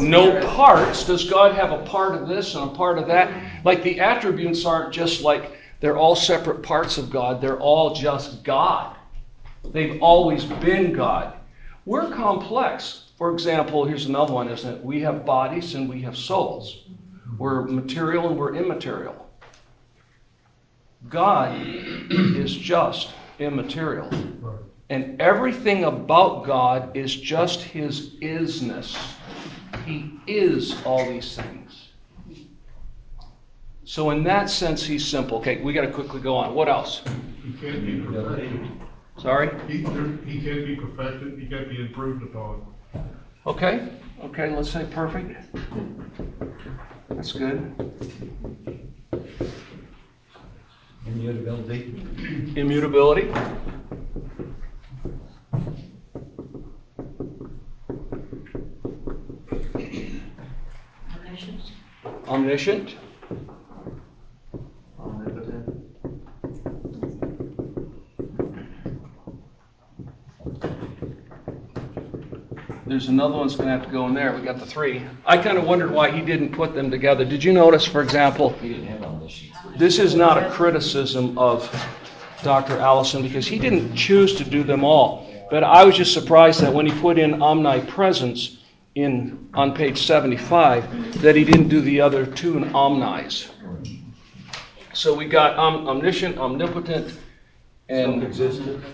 [0.00, 1.06] No parts.
[1.06, 3.64] Does God have a part of this and a part of that?
[3.64, 8.44] Like the attributes aren't just like they're all separate parts of God, they're all just
[8.44, 8.96] God.
[9.64, 11.34] They've always been God.
[11.86, 13.04] We're complex.
[13.16, 14.84] For example, here's another one, isn't it?
[14.84, 16.84] We have bodies and we have souls.
[17.38, 19.28] We're material and we're immaterial.
[21.08, 21.56] God
[22.10, 24.10] is just immaterial.
[24.90, 28.96] And everything about God is just his isness.
[29.84, 31.88] He is all these things.
[33.84, 35.38] So, in that sense, he's simple.
[35.38, 36.54] Okay, we got to quickly go on.
[36.54, 37.02] What else?
[37.42, 38.70] He can't be perfected.
[39.18, 39.50] Sorry?
[39.66, 42.66] He, he can't be perfected, he can't be improved upon.
[43.46, 43.88] Okay,
[44.24, 45.34] okay, let's say perfect.
[47.08, 47.74] That's good.
[51.06, 52.04] Immutability.
[52.54, 53.32] Immutability.
[62.28, 62.96] Omniscient.
[64.98, 65.74] Omnipotent.
[72.86, 74.34] There's another one's going to have to go in there.
[74.34, 75.02] We got the three.
[75.26, 77.24] I kind of wondered why he didn't put them together.
[77.24, 79.56] Did you notice, for example, He didn't have omniscience.
[79.76, 81.70] this is not a criticism of
[82.42, 82.78] Dr.
[82.78, 85.27] Allison because he didn't choose to do them all.
[85.50, 88.58] But I was just surprised that when he put in omnipresence
[88.94, 93.48] in on page 75, that he didn't do the other two in omnis.
[94.92, 97.16] So we got om- omniscient, omnipotent,
[97.88, 98.84] and Self-existent.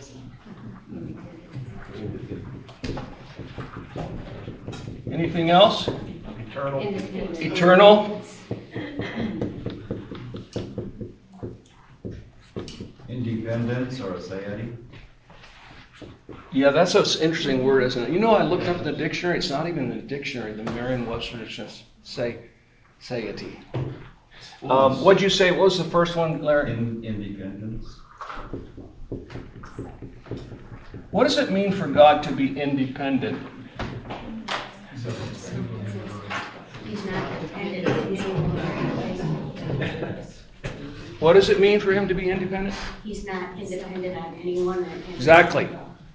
[5.11, 5.89] anything else?
[5.89, 7.41] Independent.
[7.41, 8.23] Eternal.
[13.09, 14.77] Independence or aseity?
[16.55, 18.11] Yeah, that's an interesting word, isn't it?
[18.11, 19.39] You know, I looked up in the dictionary.
[19.39, 20.53] It's not even in the dictionary.
[20.53, 22.43] The Merriam-Webster dictionary say
[23.01, 23.59] satiety.
[24.63, 25.51] Um, what'd you say?
[25.51, 26.71] What was the first one, Larry?
[26.73, 27.99] In, independence?
[31.11, 33.37] What does it mean for God to be independent?
[36.87, 38.57] He's not dependent on anyone.
[41.19, 42.77] What does it mean for Him to be independent?
[43.03, 45.15] He's not independent on anyone or anything.
[45.17, 45.69] Exactly.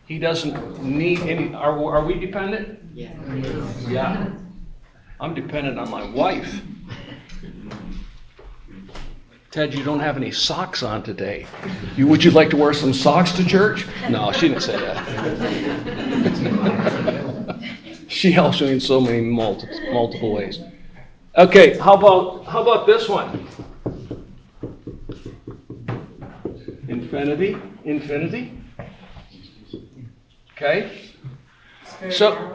[0.10, 1.54] He doesn't need any.
[1.54, 2.80] Are, are we dependent?
[2.96, 3.14] Yeah.
[3.88, 4.28] Yeah.
[5.20, 6.62] I'm dependent on my wife.
[9.52, 11.46] Ted, you don't have any socks on today.
[11.96, 13.86] You, would you like to wear some socks to church?
[14.10, 15.06] No, she didn't say that.
[18.08, 20.60] she helps me in so many multiple, multiple ways.
[21.38, 23.48] Okay, how about how about this one?
[26.88, 28.59] Infinity, infinity.
[30.62, 31.12] Okay.
[32.12, 32.54] So,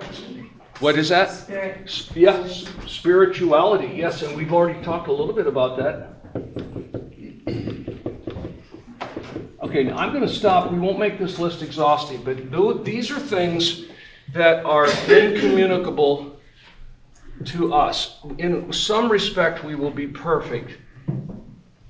[0.81, 1.31] what is that?
[1.31, 1.91] Spirit.
[2.15, 3.95] Yes, spirituality.
[3.97, 6.11] Yes, and we've already talked a little bit about that.
[9.63, 10.71] Okay, now I'm going to stop.
[10.71, 13.87] We won't make this list exhaustive, but these are things
[14.35, 16.39] that are incommunicable
[17.47, 18.19] to us.
[18.37, 20.77] In some respect, we will be perfect.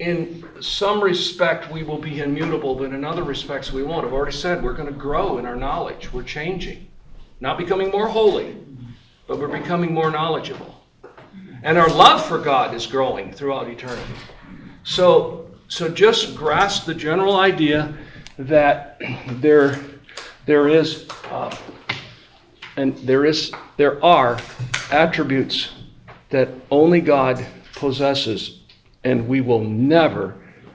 [0.01, 4.05] In some respect, we will be immutable, but in other respects, we won't.
[4.05, 6.13] I've already said we're going to grow in our knowledge.
[6.13, 6.89] We're changing,
[7.41, 8.57] not becoming more holy,
[9.29, 10.83] but we're becoming more knowledgeable.
[11.63, 14.15] And our love for God is growing throughout eternity.
[14.83, 17.97] So, so just grasp the general idea
[18.39, 19.79] that there,
[20.45, 21.57] there is, uh,
[22.77, 24.39] and there is, there are
[24.91, 25.71] attributes
[26.31, 28.64] that only God possesses,
[29.05, 30.35] and we will never,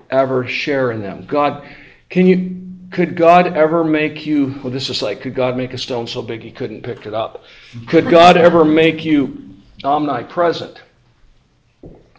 [0.10, 1.26] ever share in them.
[1.26, 1.68] God,
[2.10, 2.56] can you?
[2.92, 4.60] Could God ever make you?
[4.64, 7.14] Well, this is like, could God make a stone so big he couldn't pick it
[7.14, 7.44] up?
[7.88, 10.82] Could God ever make you omnipresent?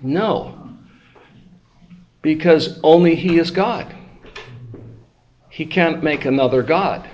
[0.01, 0.71] No,
[2.23, 3.95] because only He is God.
[5.51, 7.09] He can't make another God.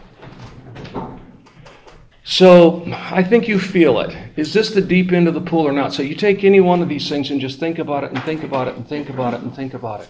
[2.24, 4.14] So I think you feel it.
[4.36, 5.94] Is this the deep end of the pool or not?
[5.94, 8.42] So you take any one of these things and just think about it and think
[8.42, 10.08] about it and think about it and think about it.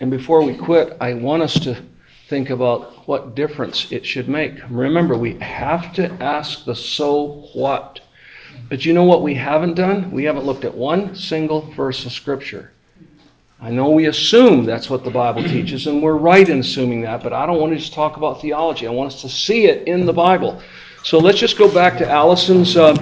[0.00, 1.80] And before we quit, I want us to
[2.28, 4.58] think about what difference it should make.
[4.68, 8.00] Remember, we have to ask the so what.
[8.68, 10.10] But you know what we haven't done?
[10.10, 12.72] We haven't looked at one single verse of Scripture.
[13.60, 17.22] I know we assume that's what the Bible teaches, and we're right in assuming that,
[17.22, 18.86] but I don't want to just talk about theology.
[18.86, 20.60] I want us to see it in the Bible.
[21.02, 22.94] So let's just go back to Allison's uh,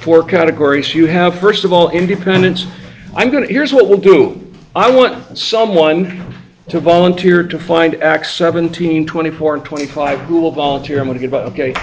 [0.00, 0.94] four categories.
[0.94, 2.66] You have, first of all, independence.
[3.14, 4.52] I'm going to, here's what we'll do.
[4.74, 6.34] I want someone
[6.68, 10.20] to volunteer to find Acts 17, 24, and 25.
[10.20, 11.00] Who will volunteer?
[11.00, 11.34] I'm going to get.
[11.34, 11.74] Okay.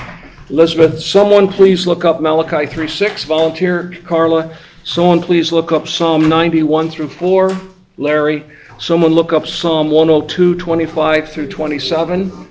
[0.50, 3.24] Elizabeth, someone please look up Malachi 3 6.
[3.26, 3.94] Volunteer.
[4.04, 7.58] Carla, someone please look up Psalm 91 through 4.
[7.98, 8.44] Larry,
[8.80, 12.48] someone look up Psalm 102, 25 through 27.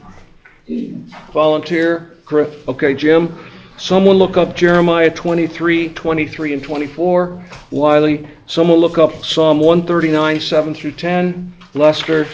[1.33, 2.10] Volunteer.
[2.33, 3.39] Okay, Jim.
[3.77, 7.43] Someone look up Jeremiah 23, 23, and 24.
[7.71, 8.29] Wiley.
[8.47, 11.55] Someone look up Psalm 139, 7 through 10.
[11.75, 12.27] Lester.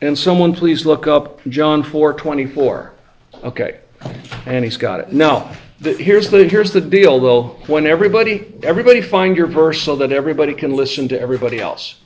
[0.00, 2.94] And someone please look up John 4, 24.
[3.44, 3.80] Okay.
[4.46, 5.12] And he's got it.
[5.12, 7.58] Now, the, here's the here's the deal though.
[7.66, 11.96] When everybody everybody find your verse so that everybody can listen to everybody else.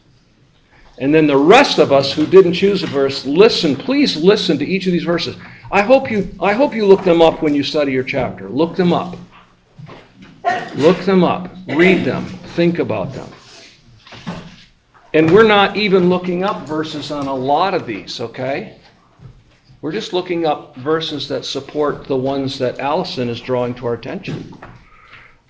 [1.00, 4.66] And then the rest of us who didn't choose a verse, listen, please listen to
[4.66, 5.36] each of these verses.
[5.72, 8.48] I hope you I hope you look them up when you study your chapter.
[8.48, 9.16] Look them up.
[10.74, 11.50] Look them up.
[11.68, 12.26] Read them.
[12.54, 13.28] Think about them.
[15.12, 18.78] And we're not even looking up verses on a lot of these, okay?
[19.82, 23.94] We're just looking up verses that support the ones that Allison is drawing to our
[23.94, 24.54] attention.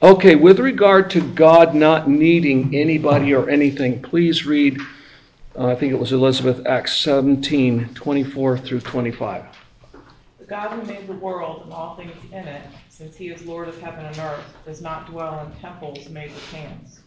[0.03, 4.79] Okay, with regard to God not needing anybody or anything, please read,
[5.57, 9.45] uh, I think it was Elizabeth, Acts 17 24 through 25.
[10.39, 13.69] The God who made the world and all things in it, since he is Lord
[13.69, 17.01] of heaven and earth, does not dwell in temples made with hands,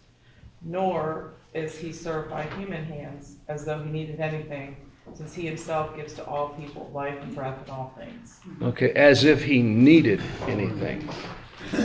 [0.61, 4.75] nor is he served by human hands as though he needed anything
[5.15, 8.39] since he himself gives to all people life and breath and all things.
[8.61, 11.07] Okay, as if he needed anything.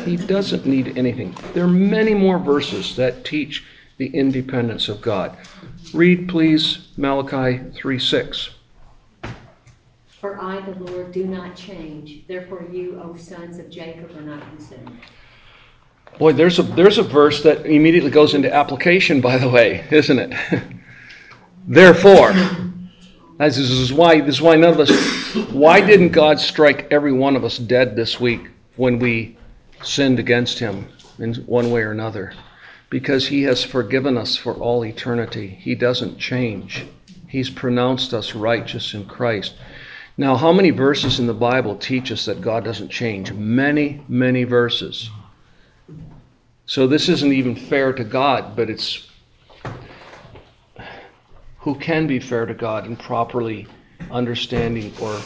[0.05, 1.35] He doesn't need anything.
[1.55, 3.65] There are many more verses that teach
[3.97, 5.37] the independence of God.
[5.95, 8.51] Read, please, Malachi 3 6.
[10.21, 12.27] For I, the Lord, do not change.
[12.27, 15.01] Therefore, you, O sons of Jacob, are not consumed.
[16.19, 20.19] Boy, there's a, there's a verse that immediately goes into application, by the way, isn't
[20.19, 20.35] it?
[21.69, 22.33] Therefore,
[23.39, 24.91] this is why this is why none of us.
[25.53, 29.37] Why didn't God strike every one of us dead this week when we
[29.83, 32.33] sinned against Him in one way or another?
[32.91, 35.49] Because He has forgiven us for all eternity.
[35.61, 36.87] He doesn't change.
[37.27, 39.55] He's pronounced us righteous in Christ.
[40.17, 43.33] Now, how many verses in the Bible teach us that God doesn't change?
[43.33, 45.11] Many, many verses.
[46.67, 49.09] So this isn't even fair to God, but it's
[51.61, 53.67] who can be fair to God in properly
[54.11, 55.21] understanding or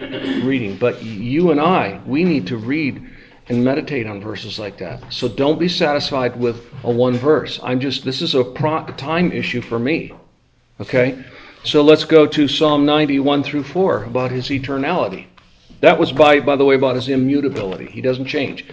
[0.00, 0.76] reading.
[0.76, 3.08] But you and I, we need to read
[3.48, 5.12] and meditate on verses like that.
[5.12, 7.58] So don't be satisfied with a one verse.
[7.62, 10.12] I'm just, this is a pro- time issue for me.
[10.80, 11.22] Okay?
[11.64, 15.26] So let's go to Psalm 91 through 4 about his eternality.
[15.80, 17.86] That was by, by the way, about his immutability.
[17.86, 18.66] He doesn't change.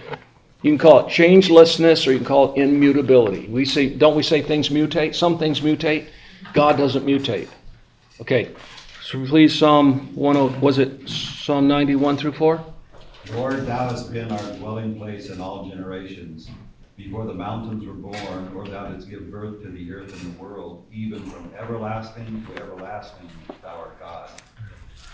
[0.62, 3.48] You can call it changelessness or you can call it immutability.
[3.48, 5.14] We say, don't we say things mutate?
[5.14, 6.06] Some things mutate.
[6.52, 7.48] God doesn't mutate.
[8.20, 8.50] Okay,
[9.02, 12.64] so please, Psalm 10, was it Psalm 91 through 4?
[13.28, 16.48] Lord, thou hast been our dwelling place in all generations.
[16.96, 20.38] Before the mountains were born, or thou didst give birth to the earth and the
[20.38, 23.30] world, even from everlasting to everlasting,
[23.62, 24.30] thou art God.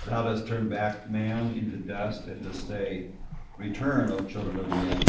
[0.07, 3.11] Thou dost turn back man into dust and to say,
[3.59, 5.03] Return, O children of men,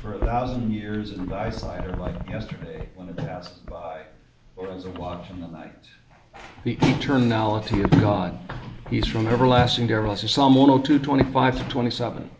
[0.00, 4.02] for a thousand years in thy sight are like yesterday when it passes by
[4.56, 5.88] or as a watch in the night.
[6.64, 8.38] The eternality of God.
[8.90, 10.30] He's from everlasting to everlasting.
[10.30, 12.30] Psalm 102, 25 to 27.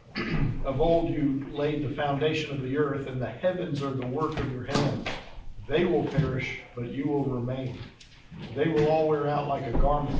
[0.64, 4.38] of old you laid the foundation of the earth, and the heavens are the work
[4.38, 5.08] of your hands.
[5.68, 7.78] They will perish, but you will remain.
[8.54, 10.18] They will all wear out like a garment.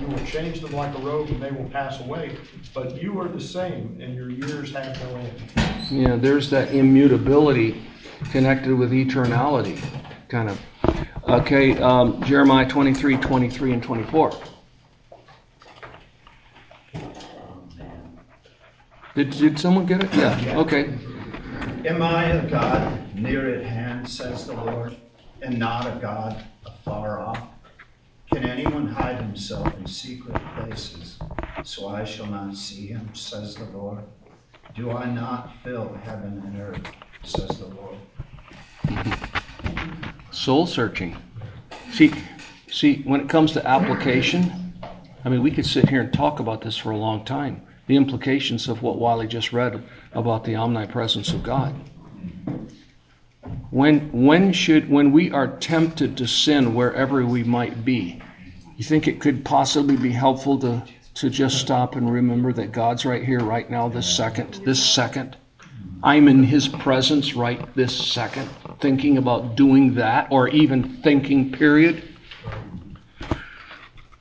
[0.00, 2.36] You will change them like a robe, and they will pass away.
[2.74, 5.52] But you are the same, and your years have no end.
[5.92, 7.84] Yeah, there's that immutability
[8.32, 9.80] connected with eternality,
[10.28, 10.60] kind of.
[11.28, 14.32] Okay, um, Jeremiah 23, 23, and 24.
[19.18, 20.14] Did, did someone get it?
[20.14, 20.96] Yeah, okay.
[21.84, 24.96] Am I a God near at hand, says the Lord,
[25.42, 27.42] and not a God afar off?
[28.32, 31.18] Can anyone hide himself in secret places,
[31.64, 34.04] so I shall not see him, says the Lord?
[34.76, 36.88] Do I not fill heaven and earth,
[37.24, 37.96] says the Lord?
[40.30, 41.16] Soul searching.
[41.90, 42.12] See,
[42.70, 44.74] see, when it comes to application,
[45.24, 47.62] I mean, we could sit here and talk about this for a long time.
[47.88, 49.82] The implications of what Wiley just read
[50.12, 51.74] about the omnipresence of God.
[53.70, 58.20] When, when should, when we are tempted to sin wherever we might be,
[58.76, 60.84] you think it could possibly be helpful to,
[61.14, 65.36] to just stop and remember that God's right here, right now, this second, this second?
[66.02, 68.48] I'm in His presence right this second,
[68.80, 72.02] thinking about doing that, or even thinking, period.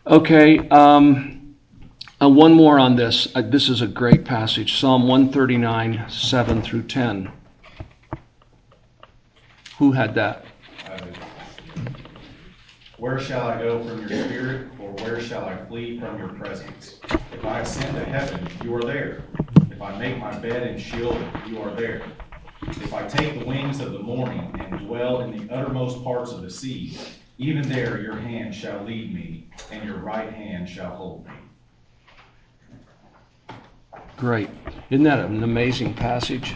[0.07, 1.36] Okay, um,
[2.22, 3.28] uh, one more on this.
[3.36, 7.32] Uh, this is a great passage Psalm 139, 7 through 10.
[9.78, 10.45] Who had that?
[12.97, 16.99] Where shall I go from your spirit, or where shall I flee from your presence?
[17.32, 19.24] If I ascend to heaven, you are there.
[19.70, 21.15] If I make my bed in Sheol,
[21.45, 22.01] you are there.
[22.63, 26.41] If I take the wings of the morning and dwell in the uttermost parts of
[26.41, 26.97] the sea,
[27.38, 31.34] even there your hand shall lead me, and your right hand shall hold me.
[34.18, 34.49] Great.
[34.89, 36.55] Isn't that an amazing passage?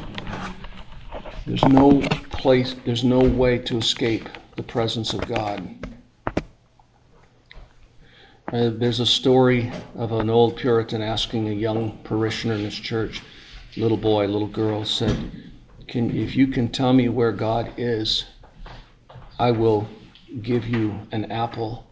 [1.45, 2.01] There's no
[2.31, 5.77] place, there's no way to escape the presence of God.
[8.51, 13.21] Uh, there's a story of an old Puritan asking a young parishioner in his church,
[13.77, 15.31] little boy, little girl, said,
[15.87, 18.25] can, If you can tell me where God is,
[19.37, 19.87] I will
[20.41, 21.90] give you an apple.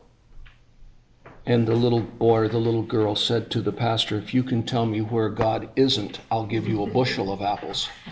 [1.50, 4.62] And the little boy or the little girl said to the pastor, If you can
[4.62, 7.90] tell me where God isn't, I'll give you a bushel of apples.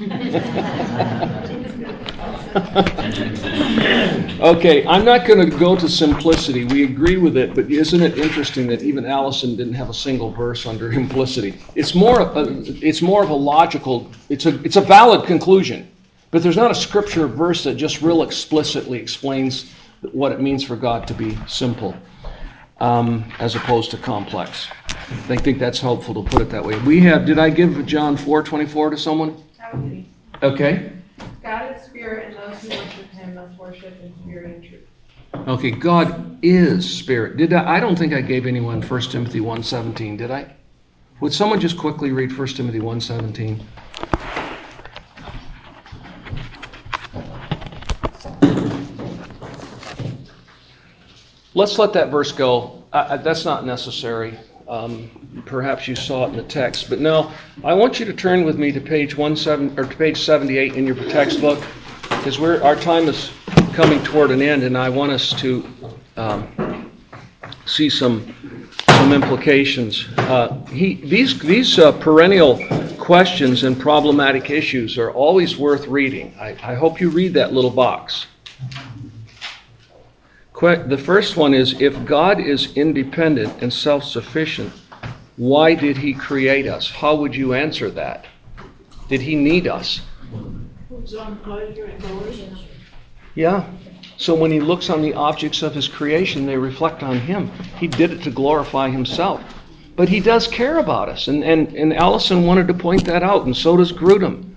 [4.41, 6.65] okay, I'm not going to go to simplicity.
[6.65, 10.31] We agree with it, but isn't it interesting that even Allison didn't have a single
[10.31, 11.59] verse under implicity?
[11.75, 12.43] It's more, a,
[12.81, 15.87] it's more of a logical, it's a, it's a valid conclusion,
[16.31, 19.71] but there's not a scripture verse that just real explicitly explains
[20.11, 21.95] what it means for God to be simple.
[22.79, 24.67] Um, as opposed to complex.
[25.29, 26.77] I think that's helpful to put it that way.
[26.79, 29.43] We have, did I give John 4 24 to someone?
[30.43, 30.91] Okay.
[31.41, 34.87] God is spirit, and those who worship him must worship in spirit and truth.
[35.47, 37.37] Okay, God is spirit.
[37.37, 40.53] Did I, I don't think I gave anyone 1 Timothy 1.17, did I?
[41.19, 43.59] Would someone just quickly read 1 Timothy 1.17?
[51.57, 52.83] Let's let that verse go.
[52.93, 54.37] Uh, that's not necessary.
[54.69, 57.31] Um, perhaps you saw it in the text, but no.
[57.63, 60.75] I want you to turn with me to page one seven or to page seventy-eight
[60.75, 61.59] in your textbook,
[62.09, 63.31] because we're our time is
[63.73, 65.67] coming toward an end, and I want us to
[66.15, 66.91] um,
[67.65, 68.35] see some
[68.91, 70.07] some implications.
[70.15, 72.63] Uh, he, these these uh, perennial
[72.99, 76.35] questions and problematic issues are always worth reading.
[76.39, 78.27] I, I hope you read that little box.
[80.59, 84.73] The first one is if God is independent and self sufficient,
[85.35, 86.89] why did He create us?
[86.89, 88.25] How would you answer that?
[89.07, 90.01] Did He need us?
[93.35, 93.69] Yeah.
[94.17, 97.51] So when He looks on the objects of His creation, they reflect on Him.
[97.77, 99.43] He did it to glorify Himself.
[99.95, 101.27] But He does care about us.
[101.27, 104.55] And, and, and Allison wanted to point that out, and so does Grudem.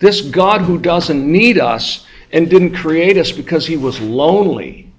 [0.00, 4.89] This God who doesn't need us and didn't create us because He was lonely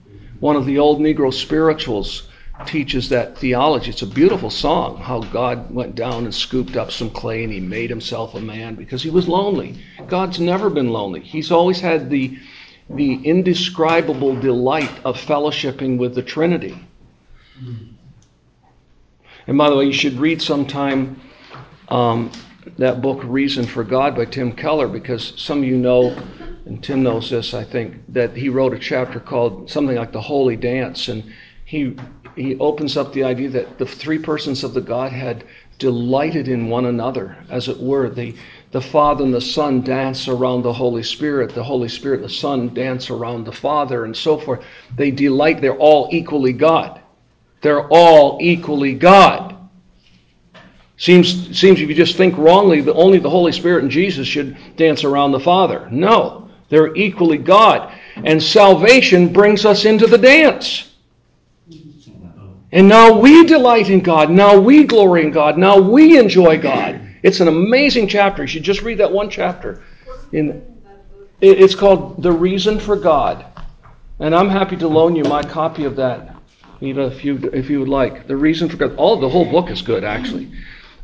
[0.42, 2.28] one of the old Negro spirituals
[2.66, 3.92] teaches that theology.
[3.92, 7.60] It's a beautiful song, how God went down and scooped up some clay and he
[7.60, 9.84] made himself a man because he was lonely.
[10.08, 11.22] God's never been lonely.
[11.22, 12.38] He's always had the,
[12.89, 16.78] the indescribable delight of fellowshipping with the Trinity.
[19.48, 21.22] And by the way, you should read sometime
[21.89, 22.32] um,
[22.78, 26.16] that book, Reason for God by Tim Keller, because some of you know
[26.66, 30.22] and Tim knows this, I think, that he wrote a chapter called something like the
[30.22, 31.24] Holy Dance, and
[31.66, 31.95] he
[32.36, 35.43] he opens up the idea that the three persons of the Godhead
[35.80, 38.09] delighted in one another, as it were.
[38.09, 38.36] The,
[38.70, 41.55] the Father and the Son dance around the Holy Spirit.
[41.55, 44.64] The Holy Spirit and the Son dance around the Father, and so forth.
[44.95, 45.59] They delight.
[45.59, 47.01] They're all equally God.
[47.62, 49.57] They're all equally God.
[50.97, 54.55] Seems, seems if you just think wrongly, that only the Holy Spirit and Jesus should
[54.76, 55.89] dance around the Father.
[55.89, 56.41] No,
[56.72, 57.94] they're equally God.
[58.16, 60.90] And salvation brings us into the dance.
[62.72, 64.32] And now we delight in God.
[64.32, 65.58] Now we glory in God.
[65.58, 67.02] Now we enjoy God.
[67.22, 68.44] It's an amazing chapter.
[68.44, 69.84] You should just read that one chapter.
[70.32, 70.66] In,
[71.42, 73.46] it's called The Reason for God.
[74.20, 76.38] And I'm happy to loan you my copy of that,
[76.80, 78.28] if you, if you would like.
[78.28, 78.96] The Reason for God.
[78.96, 80.50] All the whole book is good, actually.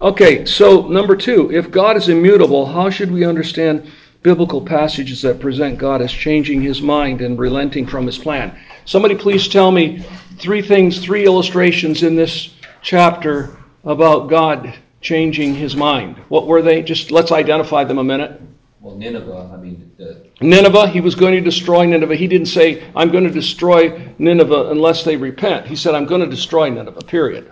[0.02, 3.92] Okay, so number two, if God is immutable, how should we understand
[4.24, 8.58] biblical passages that present God as changing his mind and relenting from his plan?
[8.86, 10.06] Somebody please tell me
[10.38, 16.18] three things, three illustrations in this chapter about God changing his mind.
[16.30, 16.82] What were they?
[16.82, 18.42] Just let's identify them a minute.
[18.82, 22.16] Well, Nineveh, I mean, the, Nineveh, he was going to destroy Nineveh.
[22.16, 25.66] He didn't say, I'm going to destroy Nineveh unless they repent.
[25.68, 27.52] He said, I'm going to destroy Nineveh, period.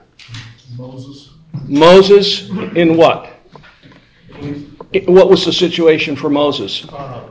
[0.77, 1.31] Moses.
[1.67, 3.34] Moses, in what?
[5.07, 6.85] What was the situation for Moses?
[6.89, 7.21] Uh,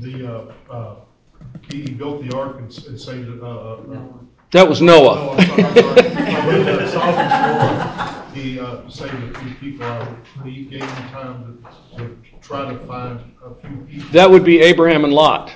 [0.00, 0.94] The, uh, uh,
[1.70, 3.80] he built the ark and and saved uh, uh,
[4.52, 5.36] That was no, Noah.
[5.36, 6.64] I'm sorry, I'm sorry.
[6.64, 10.08] When Solomon's war, he uh, saved a few people out.
[10.44, 11.62] He gave time
[11.96, 14.10] to, to try to find a few people.
[14.12, 15.52] That would be Abraham and Lot.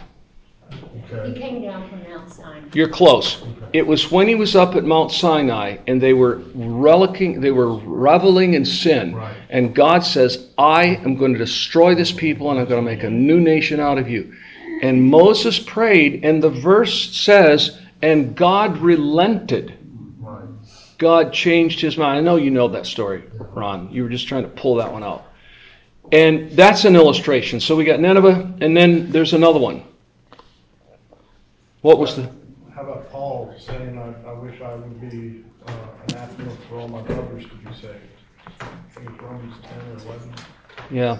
[1.25, 2.69] He came down from Mount Sinai.
[2.75, 3.43] You're close.
[3.73, 7.79] It was when he was up at Mount Sinai and they were relicking, they were
[7.79, 9.15] reveling in sin.
[9.15, 9.37] Right.
[9.49, 13.05] And God says, I am going to destroy this people and I'm going to make
[13.05, 14.35] a new nation out of you.
[14.83, 19.77] And Moses prayed, and the verse says, and God relented.
[20.21, 20.47] Right.
[20.99, 22.19] God changed his mind.
[22.19, 23.91] I know you know that story, Ron.
[23.91, 25.25] You were just trying to pull that one out.
[26.13, 27.61] And that's an illustration.
[27.61, 29.83] So we got Nineveh, and then there's another one.
[31.83, 32.31] What was the.
[32.75, 35.73] How about Paul saying, I, I wish I would be uh,
[36.09, 37.95] anathema for all my brothers to be saved?
[38.61, 40.33] I think Romans ten or eleven.
[40.91, 41.19] Yeah,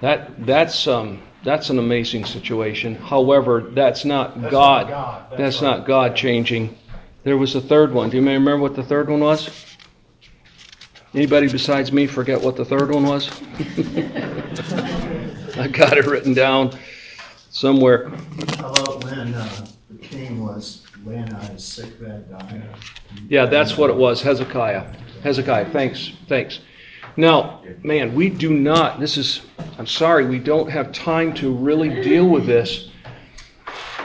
[0.00, 2.94] that that's um that's an amazing situation.
[2.96, 4.88] However, that's not That's God.
[4.88, 5.78] not God, that's That's right.
[5.78, 6.76] not God changing.
[7.22, 8.10] There was a third one.
[8.10, 9.50] Do you remember what the third one was?
[11.14, 13.30] Anybody besides me forget what the third one was?
[15.56, 16.76] I got it written down
[17.50, 18.08] somewhere.
[18.58, 19.66] How about when uh,
[20.10, 22.62] king was on his sick bed dying?
[23.28, 24.22] Yeah, that's what it was.
[24.22, 24.84] Hezekiah.
[25.22, 25.70] Hezekiah.
[25.70, 26.12] Thanks.
[26.28, 26.60] Thanks.
[27.16, 29.42] Now, man, we do not, this is,
[29.78, 32.90] I'm sorry, we don't have time to really deal with this.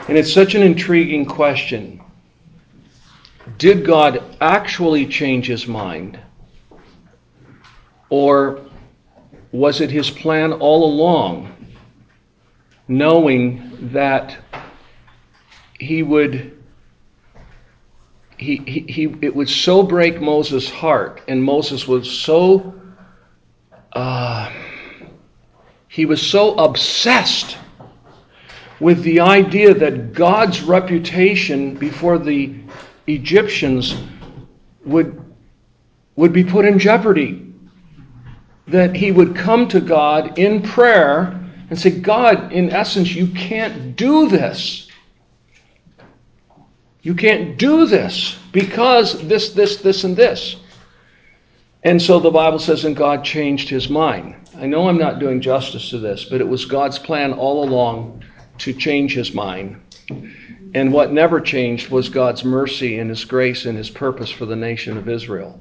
[0.08, 2.00] And it's such an intriguing question.
[3.58, 6.18] Did God actually change his mind?
[8.10, 8.60] Or
[9.52, 11.54] was it his plan all along,
[12.86, 14.36] knowing that
[15.80, 16.58] he would
[18.36, 18.56] he,
[18.88, 22.74] he, it would so break Moses' heart, and Moses was so
[23.92, 24.50] uh,
[25.88, 27.58] he was so obsessed
[28.78, 32.54] with the idea that God's reputation before the
[33.06, 33.94] Egyptians
[34.84, 35.22] would
[36.16, 37.46] would be put in jeopardy.
[38.68, 43.96] That he would come to God in prayer and say, God, in essence, you can't
[43.96, 44.89] do this.
[47.02, 50.56] You can't do this because this, this, this, and this.
[51.82, 54.36] And so the Bible says, and God changed his mind.
[54.56, 58.22] I know I'm not doing justice to this, but it was God's plan all along
[58.58, 59.80] to change his mind.
[60.74, 64.56] And what never changed was God's mercy and his grace and his purpose for the
[64.56, 65.58] nation of Israel.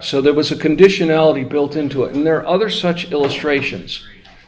[0.00, 2.14] So there was a conditionality built into it.
[2.14, 4.04] And there are other such illustrations.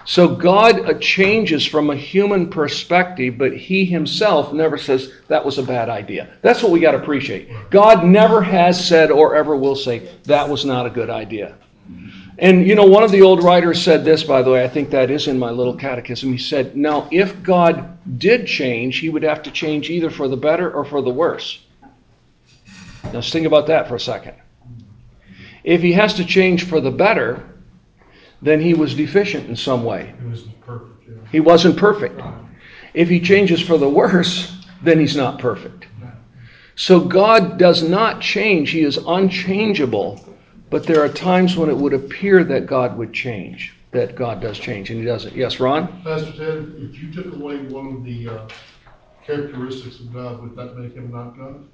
[0.08, 5.62] So God changes from a human perspective, but He Himself never says that was a
[5.62, 6.30] bad idea.
[6.40, 7.50] That's what we got to appreciate.
[7.68, 11.56] God never has said or ever will say that was not a good idea.
[12.38, 14.88] And you know, one of the old writers said this, by the way, I think
[14.90, 16.32] that is in my little catechism.
[16.32, 20.38] He said, Now, if God did change, He would have to change either for the
[20.38, 21.62] better or for the worse.
[23.04, 24.36] Now, let's think about that for a second.
[25.64, 27.44] If He has to change for the better,
[28.42, 30.14] then he was deficient in some way.
[30.20, 31.14] It was perfect, yeah.
[31.30, 32.20] He wasn't perfect.
[32.94, 35.86] If he changes for the worse, then he's not perfect.
[36.76, 38.70] So God does not change.
[38.70, 40.24] He is unchangeable.
[40.70, 44.58] But there are times when it would appear that God would change, that God does
[44.58, 45.34] change, and he doesn't.
[45.34, 46.02] Yes, Ron?
[46.02, 48.48] Pastor Ted, if you took away one of the uh,
[49.24, 51.64] characteristics of God, would that make him not God?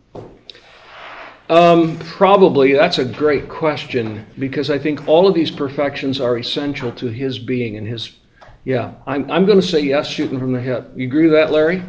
[1.50, 2.72] Um, probably.
[2.72, 7.38] That's a great question because I think all of these perfections are essential to his
[7.38, 8.16] being and his.
[8.64, 10.90] Yeah, I'm, I'm going to say yes, shooting from the hip.
[10.96, 11.82] You agree with that, Larry?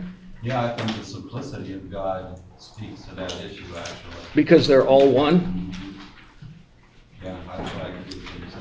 [0.43, 3.95] Yeah, I think the simplicity of God speaks to that issue, actually.
[4.35, 5.73] Because they're all one?
[7.23, 8.55] Yeah, I, I agree with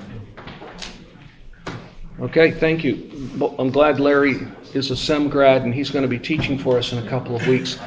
[1.66, 2.24] you.
[2.24, 3.11] Okay, thank you.
[3.59, 6.93] I'm glad Larry is a SEM grad and he's going to be teaching for us
[6.93, 7.79] in a couple of weeks.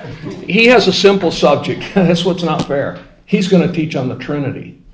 [0.48, 1.84] He has a simple subject.
[1.96, 3.00] That's what's not fair.
[3.26, 4.82] He's going to teach on the Trinity.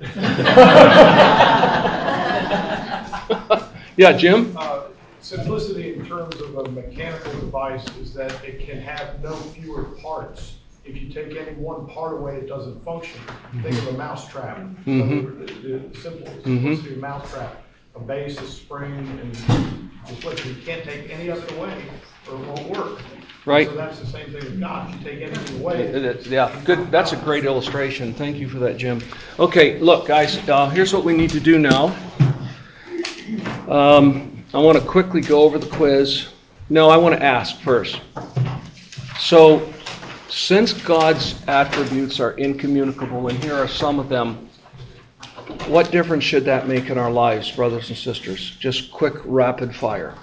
[3.96, 4.56] yeah, Jim?
[4.56, 4.82] Uh,
[5.20, 10.56] Simplicity in terms of a mechanical device is that it can have no fewer parts.
[10.84, 13.18] If you take any one part away, it doesn't function.
[13.62, 14.58] Think of a mouse trap.
[14.86, 15.38] Mhm.
[15.62, 16.42] The the simple Mhm.
[16.42, 17.63] simplicity of a mouse trap.
[17.94, 19.32] A base, a spring, and
[20.06, 20.56] deflection.
[20.56, 21.84] You can't take any of it away
[22.28, 23.00] or it won't work.
[23.46, 23.66] Right.
[23.68, 24.92] So that's the same thing with God.
[24.94, 26.18] You take anything away.
[26.26, 26.90] Yeah, good.
[26.90, 28.14] That's a great illustration.
[28.14, 29.02] Thank you for that, Jim.
[29.38, 31.94] Okay, look, guys, uh, here's what we need to do now.
[33.68, 36.28] Um, I want to quickly go over the quiz.
[36.70, 38.00] No, I want to ask first.
[39.18, 39.70] So,
[40.28, 44.48] since God's attributes are incommunicable, and here are some of them,
[45.68, 48.56] what difference should that make in our lives, brothers and sisters?
[48.58, 50.14] Just quick, rapid fire.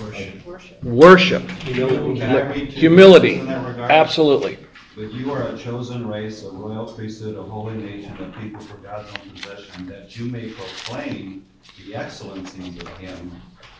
[0.00, 0.82] Worship.
[0.82, 1.48] Worship.
[1.48, 3.38] Can I read two Humility.
[3.38, 3.90] verses in that regard?
[3.90, 4.58] Absolutely.
[4.96, 8.76] But you are a chosen race, a royal priesthood, a holy nation, a people for
[8.76, 11.44] God's own possession, that you may proclaim
[11.84, 13.32] the excellencies of him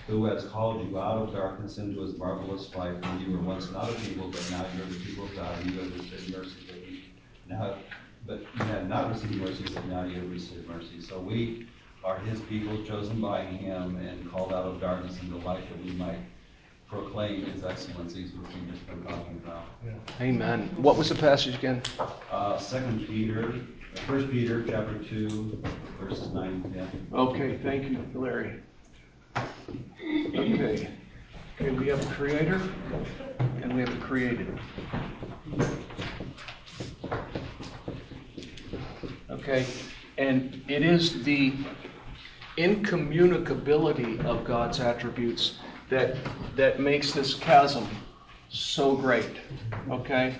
[0.07, 3.71] who has called you out of darkness into his marvelous light, when you were once
[3.71, 6.57] not a people, but now you're the people of God, and you have received mercy,
[6.67, 6.99] but you
[7.49, 7.77] now,
[8.27, 11.01] but you have not received mercy, but now you have received mercy.
[11.01, 11.67] So we
[12.03, 15.93] are his people, chosen by him, and called out of darkness into light, that we
[15.93, 16.19] might
[16.89, 19.65] proclaim his excellencies, which we've just been talking about.
[20.21, 20.69] Amen.
[20.77, 21.83] What was the passage again?
[22.31, 23.55] Uh, Second Peter,
[24.07, 25.63] First Peter, chapter two,
[26.01, 27.09] verses nine and ten.
[27.13, 28.61] Okay, thank you, Larry.
[29.37, 30.91] Okay.
[31.61, 32.61] Okay, we have a creator
[33.63, 34.59] and we have a created.
[39.45, 39.67] Okay,
[40.17, 41.53] and it is the
[42.57, 45.59] incommunicability of God's attributes
[45.91, 46.17] that
[46.57, 47.87] that makes this chasm
[48.49, 49.37] so great.
[49.91, 50.37] Okay?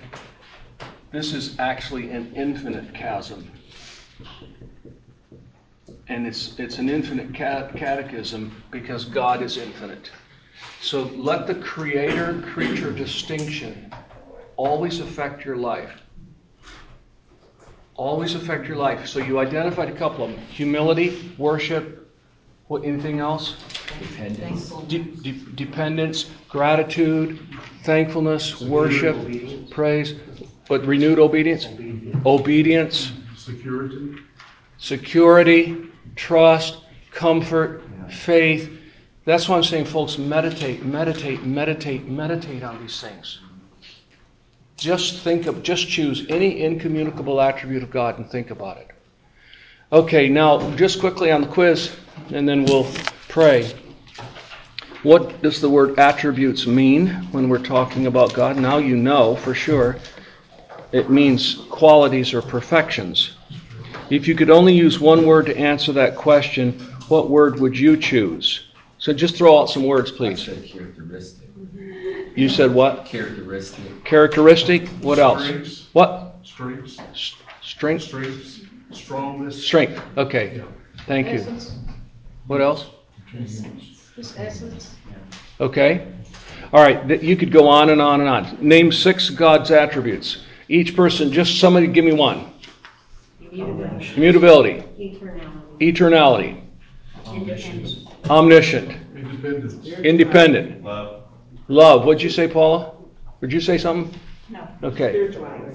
[1.11, 3.51] This is actually an infinite chasm
[6.07, 10.09] and it's it's an infinite catechism because God is infinite.
[10.81, 13.93] So let the creator creature distinction
[14.55, 15.91] always affect your life.
[17.97, 19.07] Always affect your life.
[19.07, 22.11] So you identified a couple of them: humility, worship.
[22.67, 22.83] What?
[22.83, 23.55] Anything else?
[23.99, 24.71] Dependence.
[24.87, 27.39] De- de- dependence, gratitude,
[27.83, 29.15] thankfulness, worship,
[29.69, 30.15] praise.
[30.67, 31.67] But renewed obedience,
[32.25, 34.15] obedience, Security.
[34.77, 35.77] security,
[36.15, 36.79] trust,
[37.11, 38.71] comfort, faith.
[39.25, 43.39] That's why I'm saying, folks, meditate, meditate, meditate, meditate on these things.
[44.77, 48.87] Just think of, just choose any incommunicable attribute of God and think about it.
[49.91, 51.95] Okay, now, just quickly on the quiz,
[52.33, 52.87] and then we'll
[53.29, 53.71] pray.
[55.03, 58.57] What does the word attributes mean when we're talking about God?
[58.57, 59.97] Now you know for sure.
[60.91, 63.33] It means qualities or perfections.
[64.09, 67.97] If you could only use one word to answer that question, what word would you
[67.97, 68.65] choose?
[68.97, 70.43] So just throw out some words, please.
[70.45, 71.49] characteristic.
[72.35, 73.05] You said what?
[73.05, 74.03] Characteristic.
[74.03, 74.87] Characteristic?
[75.01, 75.45] What else?
[75.45, 75.87] Strengths.
[75.93, 76.35] What?
[76.43, 76.99] Strengths.
[77.61, 78.03] Strength?
[78.03, 78.61] Strengths.
[78.91, 79.63] Strongness.
[79.65, 80.01] Strength.
[80.17, 80.61] Okay.
[81.07, 81.45] Thank you.
[82.47, 82.87] What else?
[84.15, 84.95] Just essence.
[85.59, 86.07] Okay.
[86.73, 87.21] All right.
[87.23, 88.57] You could go on and on and on.
[88.61, 90.43] Name six God's attributes.
[90.67, 92.51] Each person, just somebody give me one.
[93.41, 94.13] Immutability.
[94.15, 94.83] Immutability,
[95.79, 95.79] Eternality.
[95.79, 96.61] eternality,
[97.33, 97.97] Independence.
[98.29, 99.87] omniscient, Independence.
[100.03, 101.14] independent, Love.
[101.67, 102.05] Love.
[102.05, 102.91] What'd you say, Paula?
[103.41, 104.17] Would you say something?
[104.49, 104.67] No.
[104.83, 105.31] Okay.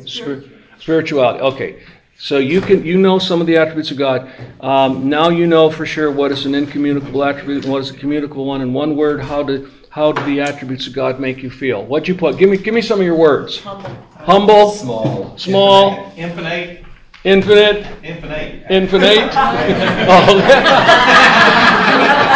[0.07, 0.45] Spir-
[0.79, 1.41] Spirituality.
[1.41, 1.83] Okay.
[2.19, 4.31] So you can you know some of the attributes of God.
[4.61, 7.95] Um, now you know for sure what is an incommunicable attribute and what is a
[7.95, 8.61] communicable one.
[8.61, 11.85] In one word, how do how do the attributes of God make you feel?
[11.85, 12.37] What'd you put?
[12.39, 13.59] Give me give me some of your words.
[13.61, 15.39] Humble, Small.
[15.39, 16.85] small, Infinite,
[17.25, 18.67] infinite, infinite.
[18.71, 19.31] infinite.
[20.09, 22.27] oh.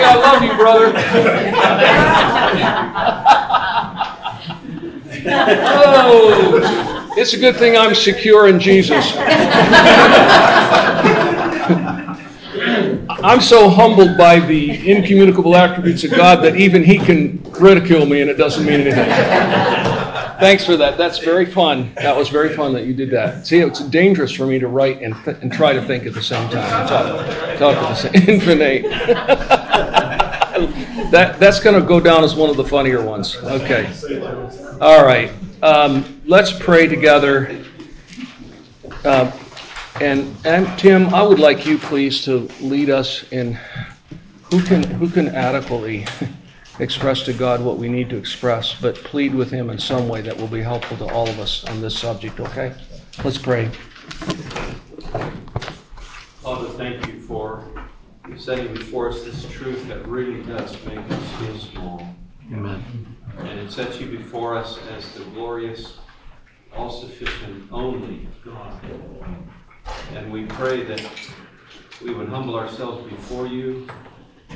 [0.00, 0.92] Thing I love you, brother.
[5.62, 9.12] Oh, it's a good thing I'm secure in Jesus.
[13.22, 18.22] I'm so humbled by the incommunicable attributes of God that even He can ridicule me
[18.22, 19.10] and it doesn't mean anything.
[20.40, 20.96] Thanks for that.
[20.96, 21.92] That's very fun.
[21.96, 23.46] That was very fun that you did that.
[23.46, 26.22] See, it's dangerous for me to write and, th- and try to think at the
[26.22, 26.88] same time.
[26.88, 28.82] Talk, talk at the same infinite.
[31.10, 33.36] that that's going to go down as one of the funnier ones.
[33.36, 33.92] Okay.
[34.80, 35.30] All right.
[35.62, 37.62] Um, let's pray together.
[39.04, 39.30] Uh,
[40.00, 43.58] and and Tim, I would like you please to lead us in
[44.50, 46.06] who can who can adequately
[46.80, 50.22] express to God what we need to express, but plead with Him in some way
[50.22, 52.74] that will be helpful to all of us on this subject, okay?
[53.22, 53.70] Let's pray.
[56.42, 57.64] Father, thank you for
[58.38, 62.16] setting before us this truth that really does make us feel small.
[62.52, 62.82] Amen.
[63.38, 65.98] And it sets you before us as the glorious,
[66.74, 68.80] all sufficient, only God.
[70.14, 71.02] And we pray that
[72.02, 73.86] we would humble ourselves before you.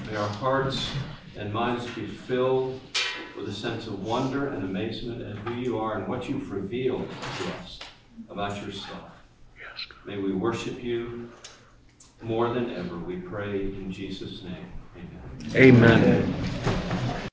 [0.07, 0.89] May our hearts
[1.37, 2.81] and minds be filled
[3.37, 7.09] with a sense of wonder and amazement at who you are and what you've revealed
[7.39, 7.79] to us
[8.29, 9.11] about yourself.
[10.05, 11.31] May we worship you
[12.23, 12.97] more than ever.
[12.97, 14.73] We pray in Jesus' name.
[15.57, 16.35] Amen.
[16.35, 17.11] Amen.